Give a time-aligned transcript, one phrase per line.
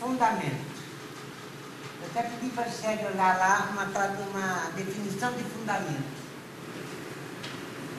[0.00, 0.78] Fundamento.
[2.00, 6.18] Eu até pedi para a Sérgio olhar lá uma, uma definição de fundamento.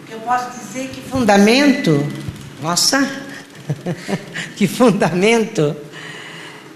[0.09, 1.99] Eu posso dizer que fundamento,
[2.61, 2.99] nossa,
[4.57, 5.75] que fundamento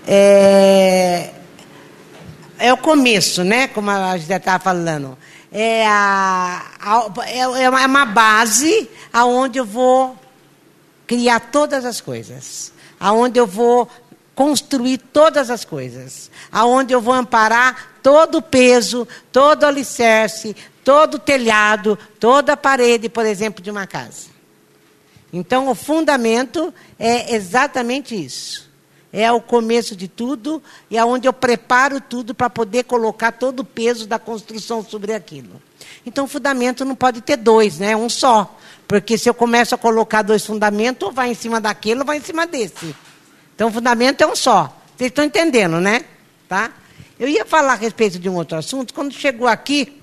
[0.06, 1.32] é,
[2.60, 3.68] é o começo, né?
[3.70, 5.18] Como a gente estava falando.
[5.52, 10.18] É, a, a, é, é uma base aonde eu vou
[11.06, 13.88] criar todas as coisas, aonde eu vou
[14.36, 21.16] construir todas as coisas, aonde eu vou amparar todo o peso, todo o alicerce, todo
[21.16, 24.34] o telhado, toda a parede, por exemplo, de uma casa.
[25.32, 28.72] Então, o fundamento é exatamente isso.
[29.12, 33.60] É o começo de tudo e é onde eu preparo tudo para poder colocar todo
[33.60, 35.62] o peso da construção sobre aquilo.
[36.06, 37.96] Então, o fundamento não pode ter dois, né?
[37.96, 38.58] Um só.
[38.88, 42.18] Porque se eu começo a colocar dois fundamentos, ou vai em cima daquele ou vai
[42.18, 42.96] em cima desse.
[43.56, 44.76] Então, o fundamento é um só.
[44.96, 46.06] Vocês estão entendendo, né?
[46.48, 46.72] Tá?
[47.20, 48.94] Eu ia falar a respeito de um outro assunto.
[48.94, 50.02] Quando chegou aqui,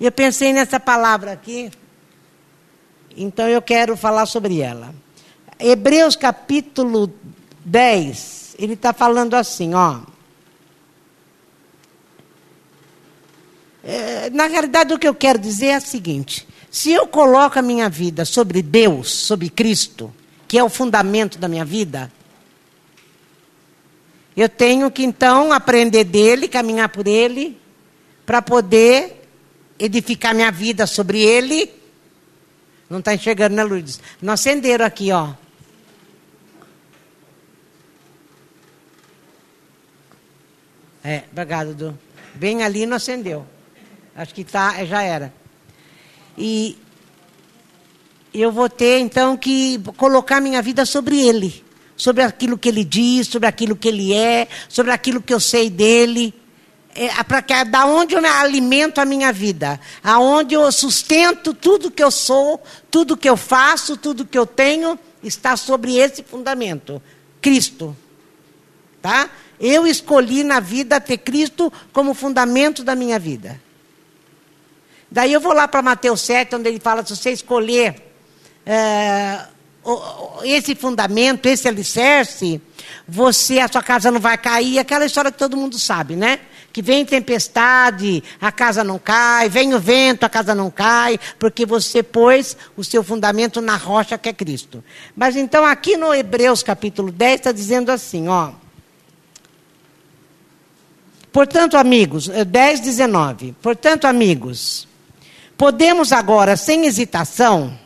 [0.00, 1.70] eu pensei nessa palavra aqui.
[3.16, 4.94] Então, eu quero falar sobre ela.
[5.58, 7.12] Hebreus capítulo
[7.64, 10.00] 10, ele está falando assim, ó.
[13.82, 17.62] É, na realidade, o que eu quero dizer é o seguinte: se eu coloco a
[17.62, 20.12] minha vida sobre Deus, sobre Cristo,
[20.46, 22.12] que é o fundamento da minha vida,
[24.36, 27.58] eu tenho que então aprender dele, caminhar por ele,
[28.26, 29.26] para poder
[29.78, 31.72] edificar minha vida sobre ele.
[32.90, 34.00] Não está enxergando, né, Lourdes?
[34.20, 35.32] Não acenderam aqui, ó.
[41.02, 41.98] É, obrigado, Du.
[42.34, 43.46] Bem ali não acendeu.
[44.14, 45.32] Acho que tá, já era.
[46.36, 46.76] E
[48.34, 51.64] eu vou ter então que colocar minha vida sobre ele,
[51.96, 55.70] sobre aquilo que ele diz, sobre aquilo que ele é, sobre aquilo que eu sei
[55.70, 56.34] dele.
[56.94, 62.02] É, para que da onde eu alimento a minha vida, aonde eu sustento tudo que
[62.02, 67.02] eu sou, tudo que eu faço, tudo que eu tenho, está sobre esse fundamento,
[67.40, 67.94] Cristo.
[69.02, 69.28] Tá?
[69.60, 73.60] Eu escolhi na vida ter Cristo como fundamento da minha vida.
[75.10, 78.12] Daí eu vou lá para Mateus 7, onde ele fala: se você escolher
[78.64, 79.46] é,
[80.44, 82.60] esse fundamento, esse alicerce,
[83.06, 84.78] você, a sua casa não vai cair.
[84.78, 86.40] Aquela história que todo mundo sabe, né?
[86.72, 91.64] Que vem tempestade, a casa não cai, vem o vento, a casa não cai, porque
[91.64, 94.84] você pôs o seu fundamento na rocha que é Cristo.
[95.14, 98.52] Mas então aqui no Hebreus capítulo 10 está dizendo assim, ó.
[101.32, 103.54] Portanto, amigos, 10, eh, 19.
[103.60, 104.88] Portanto, amigos,
[105.56, 107.78] podemos agora, sem hesitação,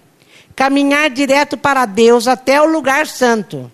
[0.60, 3.72] caminhar direto para Deus até o lugar santo.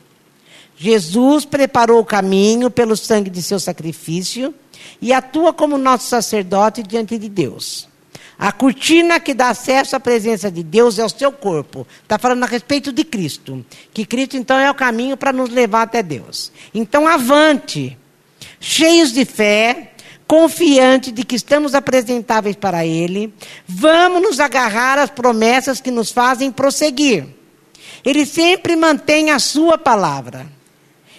[0.77, 4.55] Jesus preparou o caminho pelo sangue de seu sacrifício
[5.03, 7.89] e atua como nosso sacerdote diante de Deus.
[8.39, 11.85] A cortina que dá acesso à presença de Deus é o seu corpo.
[12.05, 13.67] Está falando a respeito de Cristo.
[13.93, 16.53] Que Cristo, então, é o caminho para nos levar até Deus.
[16.73, 17.99] Então, avante
[18.61, 19.91] cheios de fé,
[20.27, 23.33] confiante de que estamos apresentáveis para Ele,
[23.67, 27.27] vamos nos agarrar às promessas que nos fazem prosseguir.
[28.05, 30.47] Ele sempre mantém a sua palavra.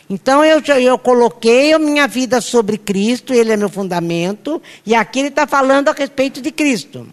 [0.10, 5.20] Então eu, eu coloquei a minha vida sobre Cristo, Ele é meu fundamento, e aqui
[5.20, 7.08] ele está falando a respeito de Cristo.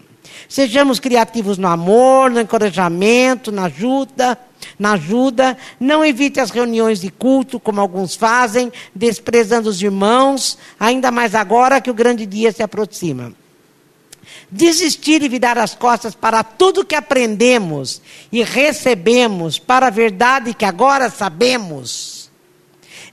[0.49, 4.39] Sejamos criativos no amor, no encorajamento, na ajuda,
[4.79, 5.57] na ajuda.
[5.79, 11.81] Não evite as reuniões de culto, como alguns fazem, desprezando os irmãos, ainda mais agora
[11.81, 13.33] que o grande dia se aproxima.
[14.51, 18.01] Desistir e virar as costas para tudo que aprendemos
[18.31, 22.14] e recebemos, para a verdade que agora sabemos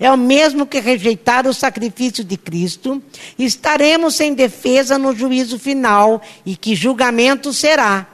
[0.01, 2.99] é o mesmo que rejeitar o sacrifício de Cristo,
[3.37, 8.07] estaremos sem defesa no juízo final e que julgamento será.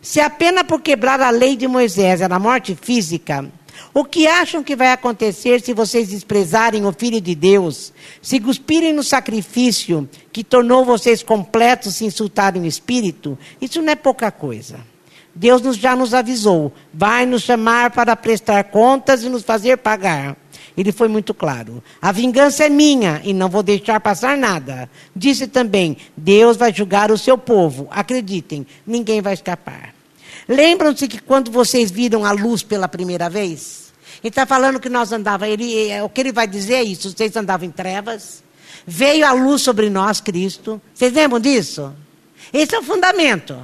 [0.00, 3.44] Se apenas por quebrar a lei de Moisés era morte física,
[3.92, 7.92] o que acham que vai acontecer se vocês desprezarem o Filho de Deus,
[8.22, 13.38] se cuspirem no sacrifício que tornou vocês completos se insultarem o Espírito?
[13.60, 14.78] Isso não é pouca coisa.
[15.34, 20.34] Deus nos, já nos avisou, vai nos chamar para prestar contas e nos fazer pagar.
[20.76, 21.82] Ele foi muito claro.
[22.02, 24.90] A vingança é minha e não vou deixar passar nada.
[25.14, 27.86] Disse também: Deus vai julgar o seu povo.
[27.90, 29.94] Acreditem, ninguém vai escapar.
[30.48, 33.92] Lembram-se que quando vocês viram a luz pela primeira vez?
[34.22, 35.52] Ele está falando que nós andávamos.
[35.52, 38.42] Ele, é, o que ele vai dizer é isso: vocês andavam em trevas.
[38.86, 40.80] Veio a luz sobre nós, Cristo.
[40.92, 41.92] Vocês lembram disso?
[42.52, 43.56] Esse é o fundamento.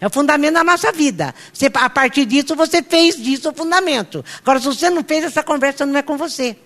[0.00, 1.34] É o fundamento da nossa vida.
[1.52, 4.24] Você, a partir disso, você fez disso o fundamento.
[4.40, 6.56] Agora, se você não fez, essa conversa não é com você.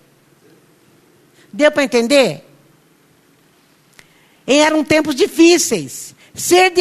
[1.51, 2.45] Deu para entender?
[4.45, 6.15] Eram tempos difíceis.
[6.33, 6.71] Ser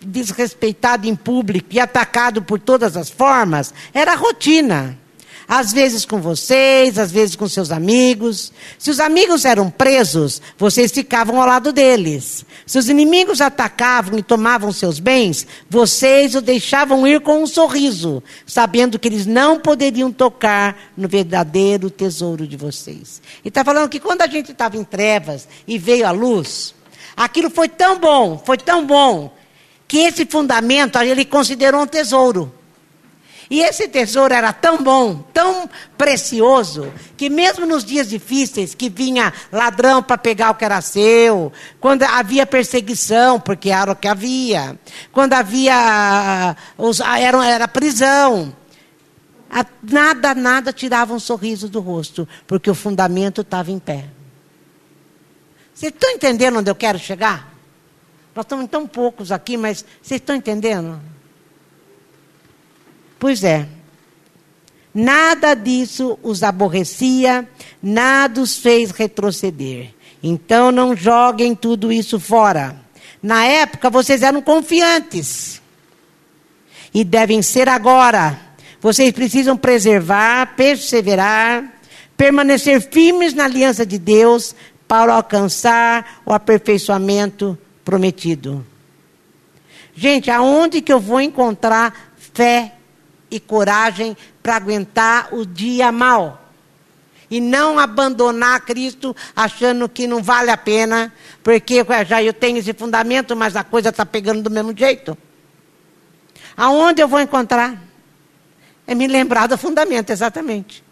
[0.00, 4.98] desrespeitado em público e atacado por todas as formas era rotina.
[5.48, 8.52] Às vezes com vocês, às vezes com seus amigos.
[8.78, 12.44] Se os amigos eram presos, vocês ficavam ao lado deles.
[12.66, 18.20] Se os inimigos atacavam e tomavam seus bens, vocês o deixavam ir com um sorriso,
[18.44, 23.22] sabendo que eles não poderiam tocar no verdadeiro tesouro de vocês.
[23.44, 26.74] E está falando que quando a gente estava em trevas e veio a luz,
[27.16, 29.32] aquilo foi tão bom, foi tão bom,
[29.86, 32.52] que esse fundamento ele considerou um tesouro.
[33.48, 39.32] E esse tesouro era tão bom, tão precioso, que mesmo nos dias difíceis, que vinha
[39.52, 44.76] ladrão para pegar o que era seu, quando havia perseguição, porque era o que havia,
[45.12, 46.56] quando havia
[47.18, 48.54] era, era prisão,
[49.82, 54.06] nada, nada tirava um sorriso do rosto, porque o fundamento estava em pé.
[55.72, 57.54] Vocês estão entendendo onde eu quero chegar?
[58.34, 61.00] Nós estamos tão poucos aqui, mas vocês estão entendendo?
[63.18, 63.66] Pois é.
[64.94, 67.46] Nada disso os aborrecia,
[67.82, 69.94] nada os fez retroceder.
[70.22, 72.80] Então não joguem tudo isso fora.
[73.22, 75.60] Na época vocês eram confiantes.
[76.94, 78.40] E devem ser agora.
[78.80, 81.74] Vocês precisam preservar, perseverar,
[82.16, 84.54] permanecer firmes na aliança de Deus
[84.88, 88.64] para alcançar o aperfeiçoamento prometido.
[89.94, 92.75] Gente, aonde que eu vou encontrar fé
[93.30, 96.42] e coragem para aguentar o dia mal.
[97.28, 101.12] E não abandonar Cristo achando que não vale a pena,
[101.42, 105.18] porque já eu tenho esse fundamento, mas a coisa está pegando do mesmo jeito.
[106.56, 107.82] Aonde eu vou encontrar?
[108.86, 110.84] É me lembrar do fundamento, exatamente.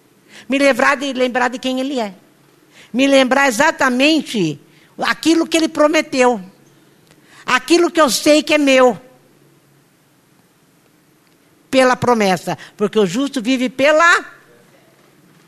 [0.48, 2.14] Me lembrar de, lembrar de quem Ele é.
[2.92, 4.60] Me lembrar exatamente
[4.98, 6.40] aquilo que Ele prometeu.
[7.46, 9.00] Aquilo que eu sei que é meu
[11.74, 14.24] pela promessa, porque o justo vive pela.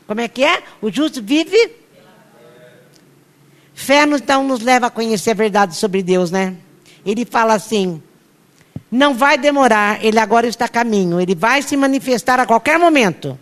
[0.05, 0.61] Como é que é?
[0.81, 1.71] O justo vive.
[3.73, 6.57] Fé então nos leva a conhecer a verdade sobre Deus, né?
[7.05, 8.03] Ele fala assim:
[8.91, 13.39] não vai demorar, ele agora está a caminho, ele vai se manifestar a qualquer momento.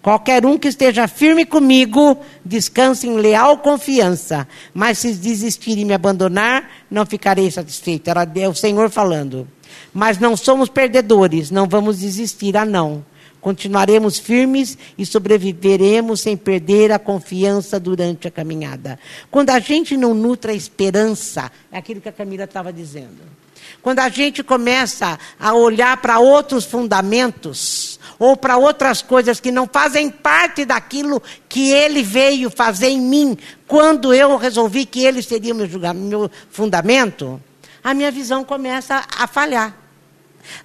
[0.00, 4.46] Qualquer um que esteja firme comigo, descanse em leal confiança.
[4.72, 8.08] Mas se desistir e me abandonar, não ficarei satisfeito.
[8.08, 9.48] Era o Senhor falando.
[9.92, 13.04] Mas não somos perdedores, não vamos desistir, ah não.
[13.40, 18.98] Continuaremos firmes e sobreviveremos sem perder a confiança durante a caminhada.
[19.30, 23.40] Quando a gente não nutre a esperança, é aquilo que a Camila estava dizendo.
[23.80, 29.66] Quando a gente começa a olhar para outros fundamentos, ou para outras coisas que não
[29.66, 35.54] fazem parte daquilo que ele veio fazer em mim, quando eu resolvi que ele seria
[35.54, 37.40] meu, meu fundamento,
[37.82, 39.74] a minha visão começa a falhar.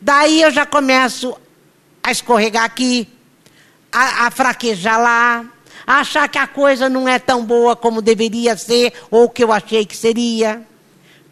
[0.01, 1.35] Daí eu já começo
[2.03, 3.07] a escorregar aqui,
[3.91, 5.45] a, a fraquejar lá,
[5.85, 9.51] a achar que a coisa não é tão boa como deveria ser ou que eu
[9.51, 10.61] achei que seria.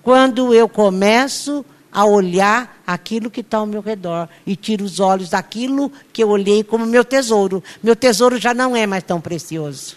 [0.02, 5.30] Quando eu começo a olhar aquilo que está ao meu redor e tiro os olhos
[5.30, 7.64] daquilo que eu olhei como meu tesouro.
[7.84, 9.96] Meu tesouro já não é mais tão precioso.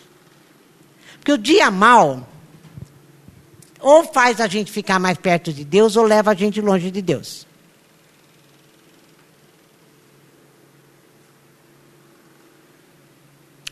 [1.19, 2.29] Porque o dia mal
[3.81, 7.03] ou faz a gente ficar mais perto de Deus ou leva a gente longe de
[7.03, 7.47] Deus.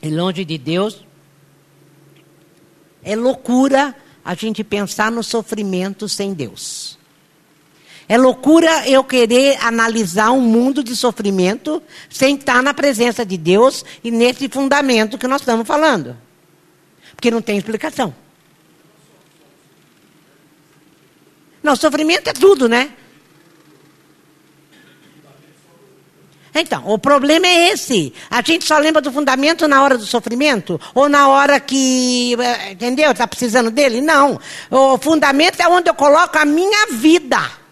[0.02, 1.04] E longe de Deus
[3.02, 3.94] é loucura
[4.24, 6.98] a gente pensar no sofrimento sem Deus.
[8.06, 13.84] É loucura eu querer analisar um mundo de sofrimento sem estar na presença de Deus
[14.02, 16.16] e nesse fundamento que nós estamos falando.
[17.16, 18.14] Porque não tem explicação.
[21.64, 22.90] Não, sofrimento é tudo, né?
[26.54, 28.12] Então, o problema é esse.
[28.30, 30.78] A gente só lembra do fundamento na hora do sofrimento?
[30.94, 33.10] Ou na hora que, eh, entendeu?
[33.10, 34.00] Está precisando dele?
[34.00, 34.38] Não.
[34.70, 37.63] O fundamento é onde eu coloco a minha vida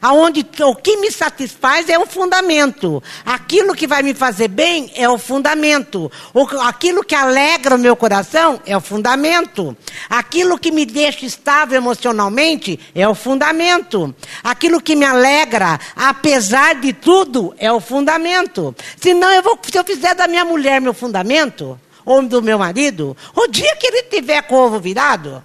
[0.00, 3.02] aonde o que me satisfaz é o fundamento.
[3.24, 6.10] Aquilo que vai me fazer bem é o fundamento.
[6.32, 9.76] O, aquilo que alegra o meu coração é o fundamento.
[10.08, 14.14] Aquilo que me deixa estável emocionalmente é o fundamento.
[14.42, 18.74] Aquilo que me alegra, apesar de tudo, é o fundamento.
[19.00, 23.16] Senão eu vou, se eu fizer da minha mulher meu fundamento, ou do meu marido,
[23.34, 25.44] o dia que ele tiver com o ovo virado,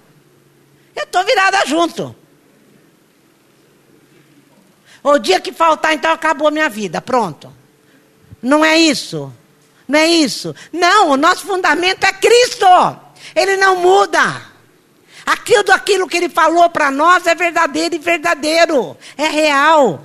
[0.94, 2.16] eu estou virada junto.
[5.08, 7.00] O dia que faltar, então acabou a minha vida.
[7.00, 7.52] Pronto.
[8.42, 9.32] Não é isso.
[9.86, 10.52] Não é isso.
[10.72, 12.66] Não, o nosso fundamento é Cristo.
[13.32, 14.42] Ele não muda.
[15.24, 18.96] Aquilo, aquilo que ele falou para nós é verdadeiro e verdadeiro.
[19.16, 20.04] É real.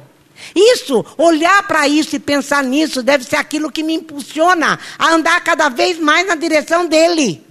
[0.56, 5.42] Isso, olhar para isso e pensar nisso, deve ser aquilo que me impulsiona a andar
[5.42, 7.44] cada vez mais na direção dele.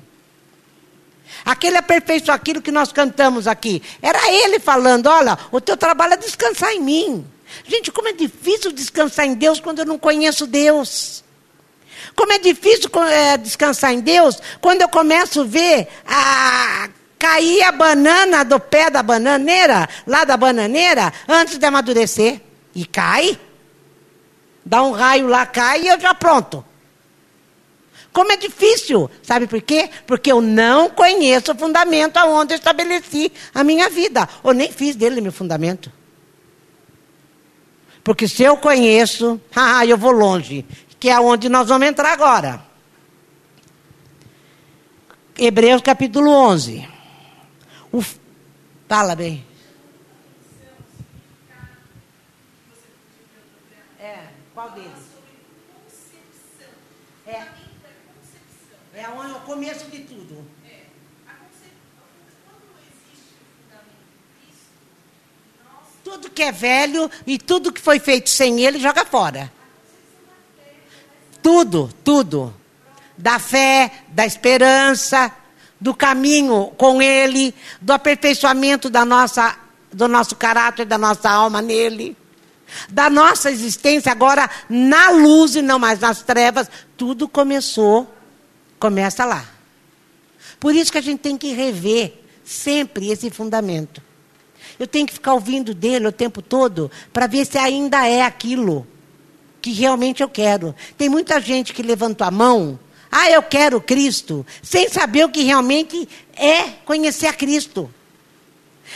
[1.45, 3.83] Aquele aperfeiçoou aquilo que nós cantamos aqui.
[4.00, 7.26] Era ele falando: olha, o teu trabalho é descansar em mim.
[7.66, 11.25] Gente, como é difícil descansar em Deus quando eu não conheço Deus.
[12.14, 16.88] Como é difícil é, descansar em Deus quando eu começo a ver a,
[17.19, 22.40] cair a banana do pé da bananeira, lá da bananeira, antes de amadurecer.
[22.75, 23.38] E cai.
[24.64, 26.64] Dá um raio lá, cai e eu já pronto.
[28.12, 29.88] Como é difícil, sabe por quê?
[30.07, 34.97] Porque eu não conheço o fundamento aonde eu estabeleci a minha vida, ou nem fiz
[34.97, 35.92] dele meu fundamento.
[38.02, 40.64] Porque se eu conheço, ah, eu vou longe,
[40.99, 42.62] que é onde nós vamos entrar agora.
[45.37, 46.88] Hebreus capítulo 11.
[47.92, 48.19] Uf,
[48.88, 49.45] fala bem.
[53.99, 55.11] É, qual deles?
[57.26, 57.47] É.
[58.92, 60.45] É o começo de tudo.
[66.21, 69.50] Tudo que é velho e tudo que foi feito sem ele, joga fora.
[71.43, 72.55] Tudo, tudo.
[73.17, 75.33] Da fé, da esperança,
[75.81, 79.57] do caminho com ele, do aperfeiçoamento da nossa,
[79.91, 82.15] do nosso caráter, da nossa alma nele.
[82.91, 88.15] Da nossa existência agora na luz e não mais nas trevas, tudo começou,
[88.79, 89.45] começa lá.
[90.59, 94.10] Por isso que a gente tem que rever sempre esse fundamento.
[94.80, 98.87] Eu tenho que ficar ouvindo dele o tempo todo para ver se ainda é aquilo
[99.60, 100.75] que realmente eu quero.
[100.96, 102.80] Tem muita gente que levantou a mão,
[103.12, 107.92] ah, eu quero Cristo, sem saber o que realmente é conhecer a Cristo.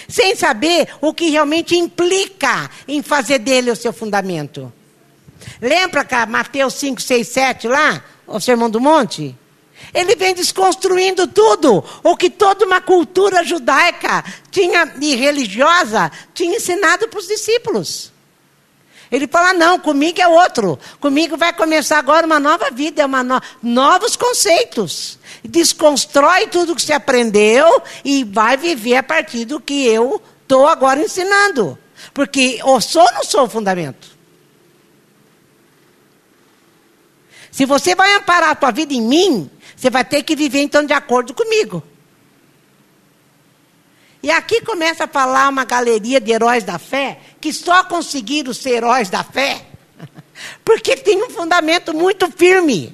[0.08, 4.72] Sem saber o que realmente implica em fazer dele o seu fundamento.
[5.60, 9.36] Lembra que Mateus 5, 6, 7 lá, o Sermão do Monte?
[9.92, 17.08] Ele vem desconstruindo tudo o que toda uma cultura judaica tinha e religiosa tinha ensinado
[17.08, 18.12] para os discípulos.
[19.10, 20.78] Ele fala: não, comigo é outro.
[21.00, 23.40] Comigo vai começar agora uma nova vida, é uma no...
[23.62, 25.18] novos conceitos.
[25.44, 31.00] Desconstrói tudo que você aprendeu e vai viver a partir do que eu estou agora
[31.00, 31.78] ensinando.
[32.12, 32.80] Porque ou
[33.12, 34.13] não sou o fundamento.
[37.54, 40.84] Se você vai amparar a tua vida em mim, você vai ter que viver então
[40.84, 41.84] de acordo comigo.
[44.20, 48.70] E aqui começa a falar uma galeria de heróis da fé que só conseguiram ser
[48.70, 49.66] heróis da fé
[50.64, 52.92] porque tem um fundamento muito firme.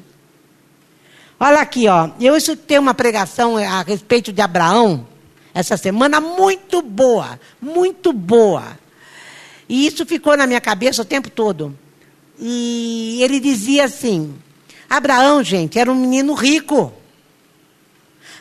[1.41, 2.11] Olha aqui, ó.
[2.21, 5.09] Eu escutei uma pregação a respeito de Abraão
[5.55, 8.79] essa semana muito boa, muito boa.
[9.67, 11.75] E isso ficou na minha cabeça o tempo todo.
[12.39, 14.37] E ele dizia assim:
[14.91, 16.93] Abraão, gente, era um menino rico.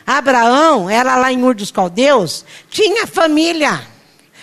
[0.04, 3.80] Abraão era lá em Ur dos Caldeus, tinha família,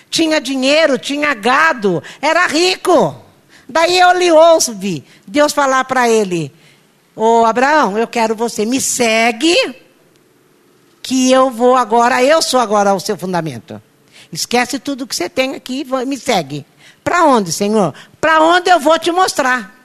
[0.09, 3.21] tinha dinheiro, tinha gado, era rico.
[3.67, 6.53] Daí eu lhe ouvi Deus falar para ele:
[7.13, 9.55] Ô Abraão, eu quero você, me segue,
[11.03, 13.81] que eu vou agora, eu sou agora o seu fundamento.
[14.31, 16.65] Esquece tudo que você tem aqui, me segue.
[17.03, 17.93] Para onde, Senhor?
[18.21, 19.76] Para onde eu vou te mostrar.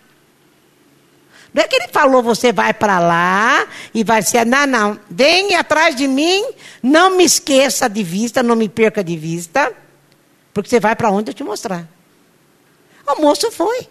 [1.53, 4.47] Não é que ele falou, você vai para lá e vai ser.
[4.47, 4.99] Não, não.
[5.11, 6.45] Vem atrás de mim,
[6.83, 9.73] não me esqueça de vista, não me perca de vista,
[10.55, 11.87] porque você vai para onde eu te mostrar.
[13.07, 13.89] O moço foi.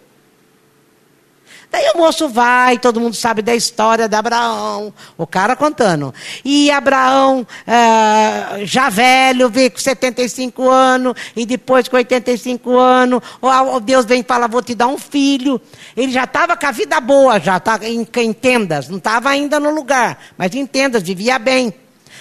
[1.72, 6.14] Daí o moço vai, todo mundo sabe da história de Abraão, o cara contando.
[6.44, 13.80] E Abraão, uh, já velho, veio com 75 anos, e depois com 85 anos, o
[13.80, 15.58] Deus vem e fala: Vou te dar um filho.
[15.96, 19.58] Ele já estava com a vida boa, já estava em, em tendas, não estava ainda
[19.58, 21.72] no lugar, mas em tendas, vivia bem.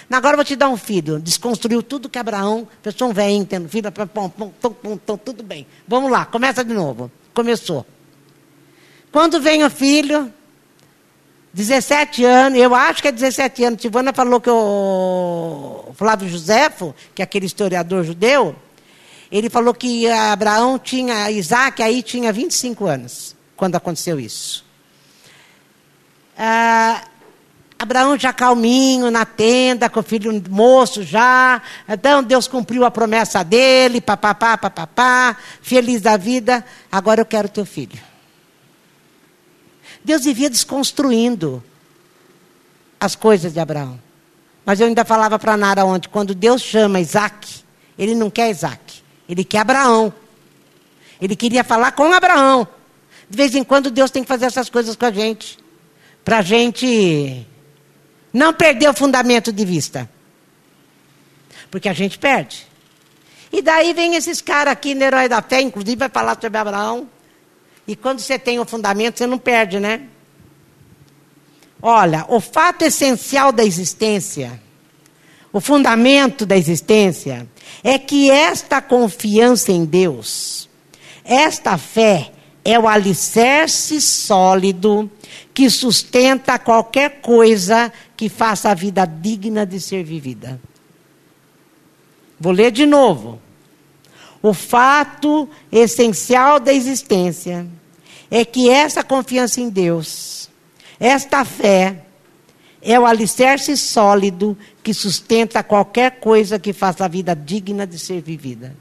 [0.10, 1.20] Agora vou te dar um filho.
[1.20, 4.52] Desconstruiu tudo que Abraão, pessoa um velho, tendo filho, pom, pom,
[4.98, 5.68] pom, tudo bem.
[5.86, 7.12] Vamos lá, começa de novo.
[7.34, 7.86] Começou.
[9.12, 10.32] Quando vem o filho,
[11.54, 13.82] 17 anos, eu acho que é 17 anos.
[13.82, 18.56] Tivana falou que o Flávio Josefo, que é aquele historiador judeu,
[19.30, 24.66] ele falou que Abraão tinha, Isaac aí tinha 25 anos, quando aconteceu isso.
[26.38, 27.04] Ah,
[27.78, 31.62] Abraão já calminho na tenda, com o filho moço já.
[31.88, 36.64] Então Deus cumpriu a promessa dele, papapá, papapá, feliz da vida.
[36.90, 38.11] Agora eu quero teu filho.
[40.04, 41.64] Deus vivia desconstruindo
[43.00, 44.00] as coisas de Abraão.
[44.66, 47.64] Mas eu ainda falava para Nara ontem, quando Deus chama Isaac,
[47.98, 50.14] ele não quer Isaac, ele quer Abraão.
[51.22, 52.68] Ele queria falar com Abraão.
[53.30, 55.60] De vez em quando Deus tem que fazer essas coisas com a gente.
[56.26, 57.46] Para a gente
[58.34, 60.10] não perder o fundamento de vista.
[61.70, 62.68] Porque a gente perde.
[63.54, 67.08] E daí vem esses caras aqui no Herói da Fé, inclusive vai falar sobre Abraão.
[67.88, 70.02] E quando você tem o fundamento, você não perde, né?
[71.82, 74.62] Olha, o fato essencial da existência,
[75.52, 77.48] o fundamento da existência,
[77.84, 80.70] é que esta confiança em Deus,
[81.24, 82.32] esta fé,
[82.64, 85.10] é o alicerce sólido
[85.54, 90.62] que sustenta qualquer coisa que faça a vida digna de ser vivida.
[92.40, 93.42] Vou ler de novo.
[94.42, 97.68] O fato essencial da existência
[98.30, 100.50] é que essa confiança em Deus,
[101.00, 102.06] esta fé,
[102.82, 108.22] é o alicerce sólido que sustenta qualquer coisa que faça a vida digna de ser
[108.22, 108.76] vivida.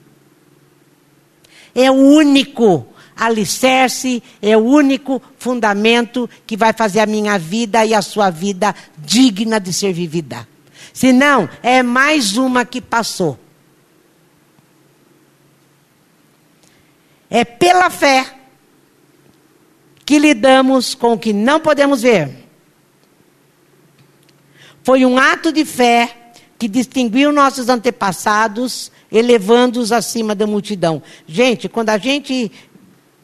[1.74, 7.92] É o único alicerce, é o único fundamento que vai fazer a minha vida e
[7.92, 10.48] a sua vida digna de ser vivida.
[10.92, 13.38] Senão, é mais uma que passou.
[17.30, 18.34] É pela fé
[20.04, 22.48] que lidamos com o que não podemos ver.
[24.82, 31.02] Foi um ato de fé que distinguiu nossos antepassados, elevando-os acima da multidão.
[31.26, 32.50] Gente, quando a gente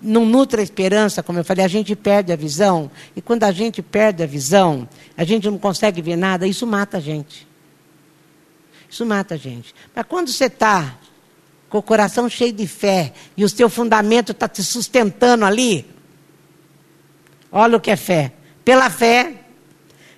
[0.00, 2.90] não nutre a esperança, como eu falei, a gente perde a visão.
[3.16, 6.98] E quando a gente perde a visão, a gente não consegue ver nada, isso mata
[6.98, 7.46] a gente.
[8.88, 9.74] Isso mata a gente.
[9.94, 10.96] Mas quando você está
[11.68, 15.84] com o coração cheio de fé e o seu fundamento está te sustentando ali,
[17.50, 18.32] olha o que é fé.
[18.64, 19.34] Pela fé,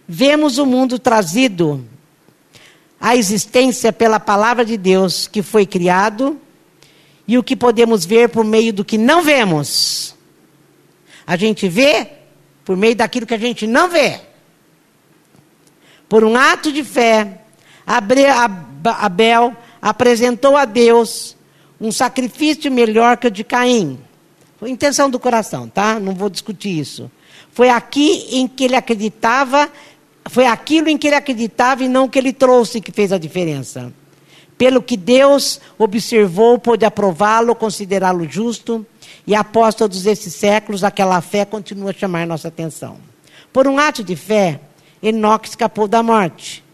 [0.07, 1.87] vemos o mundo trazido
[3.00, 6.38] à existência pela palavra de Deus que foi criado
[7.27, 10.14] e o que podemos ver por meio do que não vemos.
[11.27, 12.09] A gente vê
[12.64, 14.20] por meio daquilo que a gente não vê.
[16.09, 17.42] Por um ato de fé,
[17.87, 21.37] Abel apresentou a Deus
[21.81, 23.99] um sacrifício melhor que o de Caim.
[24.59, 26.01] Foi intenção do coração, tá?
[26.01, 27.11] Não vou discutir isso.
[27.53, 29.71] Foi aqui em que ele acreditava,
[30.27, 33.19] foi aquilo em que ele acreditava e não o que ele trouxe que fez a
[33.19, 33.93] diferença.
[34.57, 38.85] Pelo que Deus observou, pôde aprová-lo, considerá-lo justo,
[39.25, 42.97] e após todos esses séculos, aquela fé continua a chamar nossa atenção.
[43.53, 44.61] Por um ato de fé,
[45.01, 46.64] Enoque escapou da morte.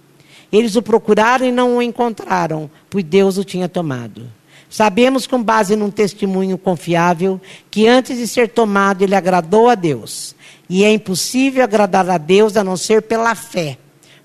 [0.51, 4.31] Eles o procuraram e não o encontraram, pois Deus o tinha tomado.
[4.75, 10.35] Sabemos, com base num testemunho confiável, que antes de ser tomado, ele agradou a Deus.
[10.69, 13.79] E é impossível agradar a Deus a não ser pela fé.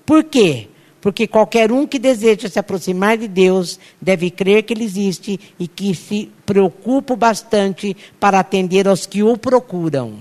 [0.04, 0.66] Por quê?
[1.00, 5.68] Porque qualquer um que deseja se aproximar de Deus deve crer que Ele existe e
[5.68, 10.14] que se preocupa bastante para atender aos que o procuram.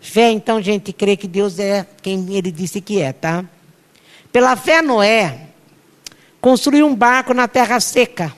[0.00, 3.44] Fé, então, gente, crê que Deus é quem Ele disse que é, tá?
[4.32, 5.51] Pela fé, Noé
[6.42, 8.34] construiu um barco na terra seca.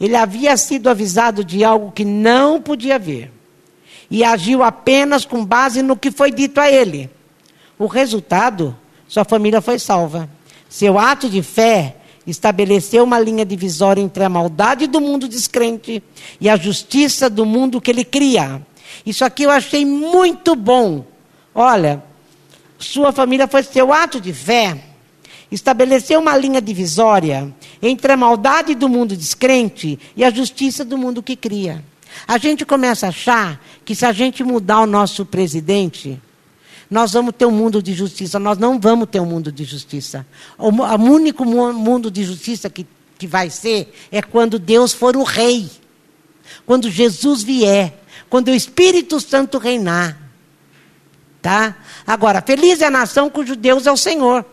[0.00, 3.30] Ele havia sido avisado de algo que não podia ver.
[4.10, 7.08] E agiu apenas com base no que foi dito a ele.
[7.78, 8.76] O resultado
[9.08, 10.28] sua família foi salva.
[10.68, 16.02] Seu ato de fé estabeleceu uma linha divisória entre a maldade do mundo descrente
[16.38, 18.60] e a justiça do mundo que ele cria.
[19.04, 21.04] Isso aqui eu achei muito bom.
[21.54, 22.02] Olha,
[22.78, 24.87] sua família foi seu ato de fé.
[25.50, 31.22] Estabeleceu uma linha divisória entre a maldade do mundo descrente e a justiça do mundo
[31.22, 31.82] que cria.
[32.26, 36.20] A gente começa a achar que se a gente mudar o nosso presidente,
[36.90, 38.38] nós vamos ter um mundo de justiça.
[38.38, 40.26] Nós não vamos ter um mundo de justiça.
[40.56, 42.86] O, o único mundo de justiça que,
[43.18, 45.70] que vai ser é quando Deus for o rei.
[46.66, 48.02] Quando Jesus vier.
[48.28, 50.18] Quando o Espírito Santo reinar.
[51.40, 51.76] Tá?
[52.06, 54.44] Agora, feliz é a nação cujo Deus é o Senhor.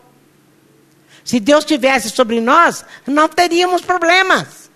[1.26, 4.70] Se Deus tivesse sobre nós, não teríamos problemas.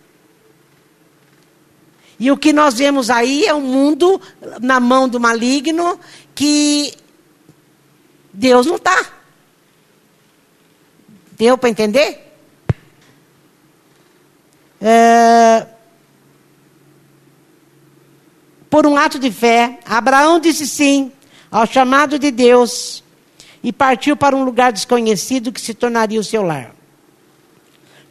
[2.19, 4.21] E o que nós vemos aí é um mundo
[4.61, 5.99] na mão do maligno
[6.35, 6.93] que
[8.33, 9.07] Deus não está.
[11.39, 12.35] Deu para entender?
[14.81, 15.69] É...
[18.69, 21.13] Por um ato de fé, Abraão disse sim
[21.49, 23.05] ao chamado de Deus
[23.63, 26.75] e partiu para um lugar desconhecido que se tornaria o seu lar.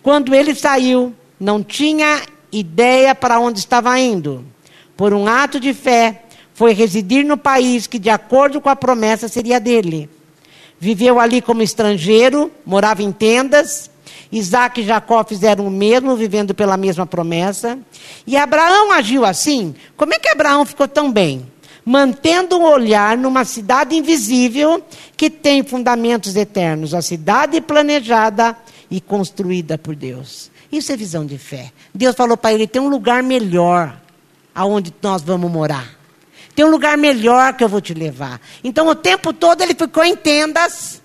[0.01, 4.45] Quando ele saiu, não tinha ideia para onde estava indo.
[4.95, 9.27] Por um ato de fé, foi residir no país que, de acordo com a promessa,
[9.27, 10.09] seria dele.
[10.81, 13.89] viveu ali como estrangeiro, morava em tendas.
[14.31, 17.79] Isaac e Jacó fizeram o mesmo, vivendo pela mesma promessa.
[18.25, 19.75] E Abraão agiu assim.
[19.97, 21.45] Como é que Abraão ficou tão bem?
[21.89, 24.79] Mantendo um olhar numa cidade invisível
[25.17, 28.55] que tem fundamentos eternos, a cidade planejada
[28.91, 30.51] e construída por Deus.
[30.71, 31.71] Isso é visão de fé.
[31.91, 33.99] Deus falou para ele: tem um lugar melhor
[34.53, 35.97] aonde nós vamos morar.
[36.53, 38.39] Tem um lugar melhor que eu vou te levar.
[38.63, 41.01] Então o tempo todo ele ficou em tendas,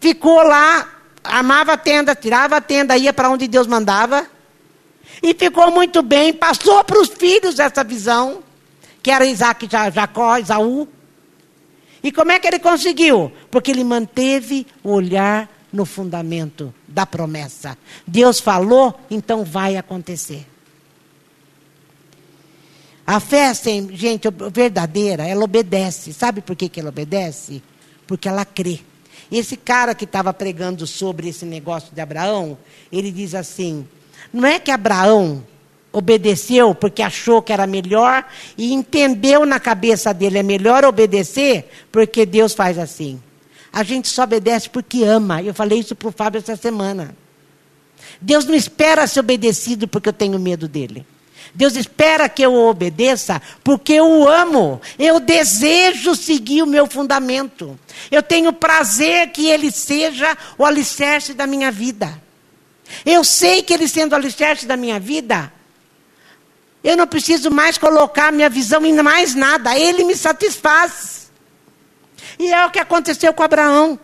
[0.00, 0.88] ficou lá,
[1.22, 4.26] armava a tenda, tirava a tenda, ia para onde Deus mandava.
[5.22, 8.42] E ficou muito bem, passou para os filhos essa visão,
[9.02, 10.88] que era Isaac, Jacó, Isaú.
[12.02, 13.32] E como é que ele conseguiu?
[13.50, 17.76] Porque ele manteve o olhar no fundamento da promessa.
[18.06, 20.46] Deus falou, então vai acontecer.
[23.06, 23.52] A fé,
[23.92, 26.12] gente, verdadeira, ela obedece.
[26.12, 27.62] Sabe por que, que ela obedece?
[28.06, 28.80] Porque ela crê.
[29.30, 32.56] Esse cara que estava pregando sobre esse negócio de Abraão,
[32.90, 33.86] ele diz assim:
[34.32, 35.44] não é que Abraão
[35.92, 38.24] obedeceu porque achou que era melhor
[38.56, 43.20] e entendeu na cabeça dele é melhor obedecer porque Deus faz assim.
[43.72, 45.42] A gente só obedece porque ama.
[45.42, 47.14] Eu falei isso para o Fábio essa semana.
[48.20, 51.06] Deus não espera ser obedecido porque eu tenho medo dele.
[51.54, 54.80] Deus espera que eu obedeça porque eu o amo.
[54.98, 57.78] Eu desejo seguir o meu fundamento.
[58.10, 62.20] Eu tenho prazer que ele seja o alicerce da minha vida.
[63.04, 65.52] Eu sei que ele sendo o alicerce da minha vida,
[66.82, 69.78] eu não preciso mais colocar minha visão em mais nada.
[69.78, 71.30] Ele me satisfaz.
[72.38, 73.98] E é o que aconteceu com Abraão.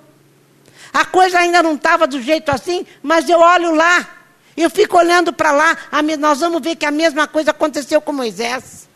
[0.92, 4.16] A coisa ainda não estava do jeito assim, mas eu olho lá
[4.56, 5.76] eu fico olhando para lá,
[6.18, 8.88] nós vamos ver que a mesma coisa aconteceu com Moisés.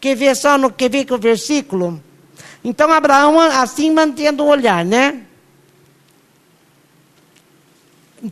[0.00, 2.00] Quer ver só no quer ver que o versículo?
[2.62, 5.22] Então Abraão assim mantendo o olhar, né?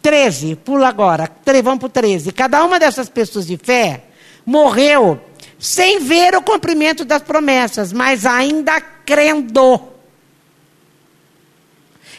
[0.00, 1.28] 13, pula agora.
[1.62, 2.30] Vamos para o 13.
[2.30, 4.04] Cada uma dessas pessoas de fé
[4.46, 5.20] morreu
[5.58, 9.80] sem ver o cumprimento das promessas, mas ainda crendo.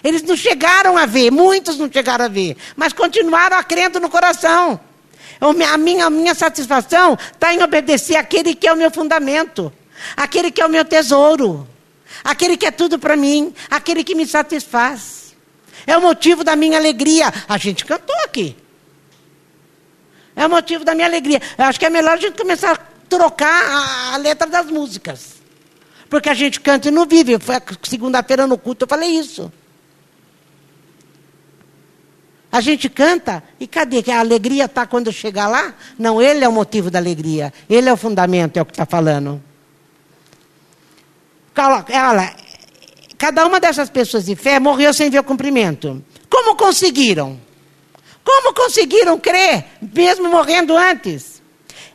[0.04, 4.10] Eles não chegaram a ver, muitos não chegaram a ver, mas continuaram a crendo no
[4.10, 4.80] coração.
[5.40, 9.72] A minha, a minha satisfação está em obedecer aquele que é o meu fundamento,
[10.16, 11.68] aquele que é o meu tesouro,
[12.24, 15.36] aquele que é tudo para mim, aquele que me satisfaz.
[15.86, 17.34] É o motivo da minha alegria.
[17.48, 18.56] A gente cantou aqui.
[20.38, 21.41] É o motivo da minha alegria.
[21.58, 22.78] Eu acho que é melhor a gente começar a
[23.10, 25.38] trocar a, a letra das músicas.
[26.08, 27.34] Porque a gente canta e não vive.
[27.82, 29.52] Segunda-feira no culto eu falei isso.
[32.52, 34.04] A gente canta e cadê?
[34.04, 35.73] Que a alegria está quando chegar lá?
[35.97, 37.52] Não, ele é o motivo da alegria.
[37.67, 39.41] Ele é o fundamento, é o que está falando.
[41.58, 42.36] Olha,
[43.17, 46.04] cada uma dessas pessoas de fé morreu sem ver o cumprimento.
[46.30, 47.47] Como conseguiram?
[48.28, 51.42] Como conseguiram crer, mesmo morrendo antes?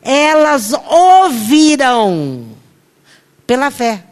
[0.00, 2.56] Elas ouviram
[3.46, 4.02] pela fé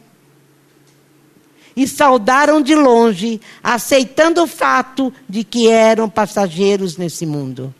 [1.74, 7.74] e saudaram de longe, aceitando o fato de que eram passageiros nesse mundo.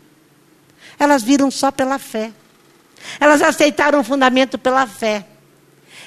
[0.97, 2.31] Elas viram só pela fé.
[3.19, 5.23] Elas aceitaram o fundamento pela fé.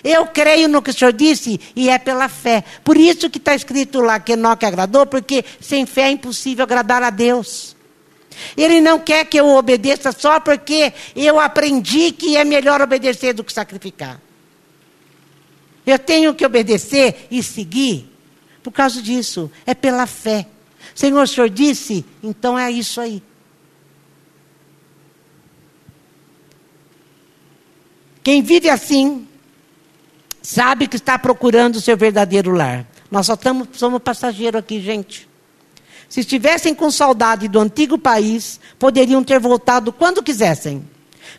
[0.03, 2.65] Eu creio no que o Senhor disse e é pela fé.
[2.83, 7.01] Por isso que está escrito lá que Enoque agradou, porque sem fé é impossível agradar
[7.01, 7.74] a Deus.
[8.57, 13.45] Ele não quer que eu obedeça só porque eu aprendi que é melhor obedecer do
[13.45, 14.21] que sacrificar.
[15.87, 18.11] Eu tenho que obedecer e seguir
[18.63, 19.51] por causa disso.
[19.67, 20.47] É pela fé.
[20.95, 23.23] Senhor, o Senhor disse, então é isso aí.
[28.23, 29.29] Quem vive assim,
[30.41, 32.87] sabe que está procurando o seu verdadeiro lar.
[33.11, 35.29] Nós só estamos, somos passageiros aqui, gente.
[36.15, 40.85] Se estivessem com saudade do antigo país, poderiam ter voltado quando quisessem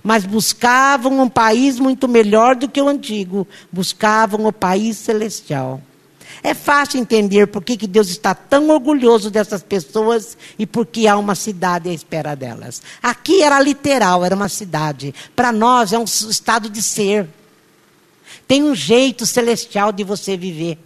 [0.03, 5.81] mas buscavam um país muito melhor do que o antigo, buscavam o país celestial.
[6.43, 11.07] É fácil entender por que, que Deus está tão orgulhoso dessas pessoas e por que
[11.07, 12.81] há uma cidade à espera delas.
[13.01, 15.15] Aqui era literal, era uma cidade.
[15.33, 17.29] Para nós é um estado de ser.
[18.45, 20.77] Tem um jeito celestial de você viver.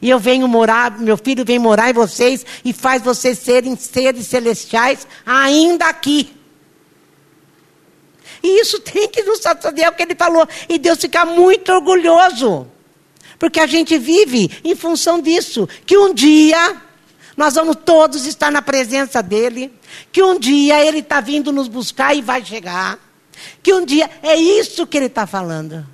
[0.00, 4.26] E eu venho morar, meu filho vem morar em vocês e faz vocês serem seres
[4.26, 6.32] celestiais ainda aqui.
[8.42, 10.46] E isso tem que nos satisfazer, é o que ele falou.
[10.68, 12.66] E Deus fica muito orgulhoso.
[13.38, 15.68] Porque a gente vive em função disso.
[15.86, 16.76] Que um dia
[17.36, 19.72] nós vamos todos estar na presença dele.
[20.10, 22.98] Que um dia ele está vindo nos buscar e vai chegar.
[23.62, 24.10] Que um dia.
[24.22, 25.86] É isso que ele está falando.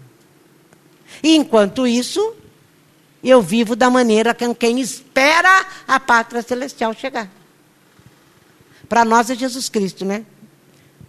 [1.22, 2.34] E enquanto isso,
[3.30, 7.30] eu vivo da maneira com quem espera a pátria celestial chegar.
[8.88, 10.24] Para nós é Jesus Cristo, né?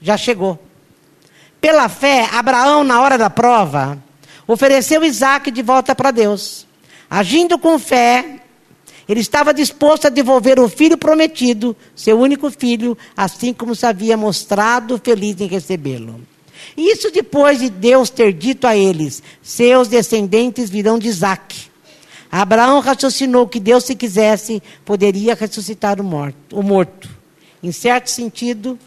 [0.02, 0.60] Já chegou.
[1.60, 4.02] Pela fé, Abraão, na hora da prova,
[4.48, 6.66] ofereceu Isaac de volta para Deus.
[7.10, 8.40] Agindo com fé,
[9.08, 14.18] ele estava disposto a devolver o filho prometido, seu único filho, assim como se havia
[14.18, 16.22] mostrado feliz em recebê-lo.
[16.76, 21.65] Isso depois de Deus ter dito a eles: seus descendentes virão de Isaac.
[22.42, 26.60] Abraão raciocinou que Deus, se quisesse, poderia ressuscitar o morto.
[26.60, 27.10] O morto.
[27.64, 28.78] Em certo sentido,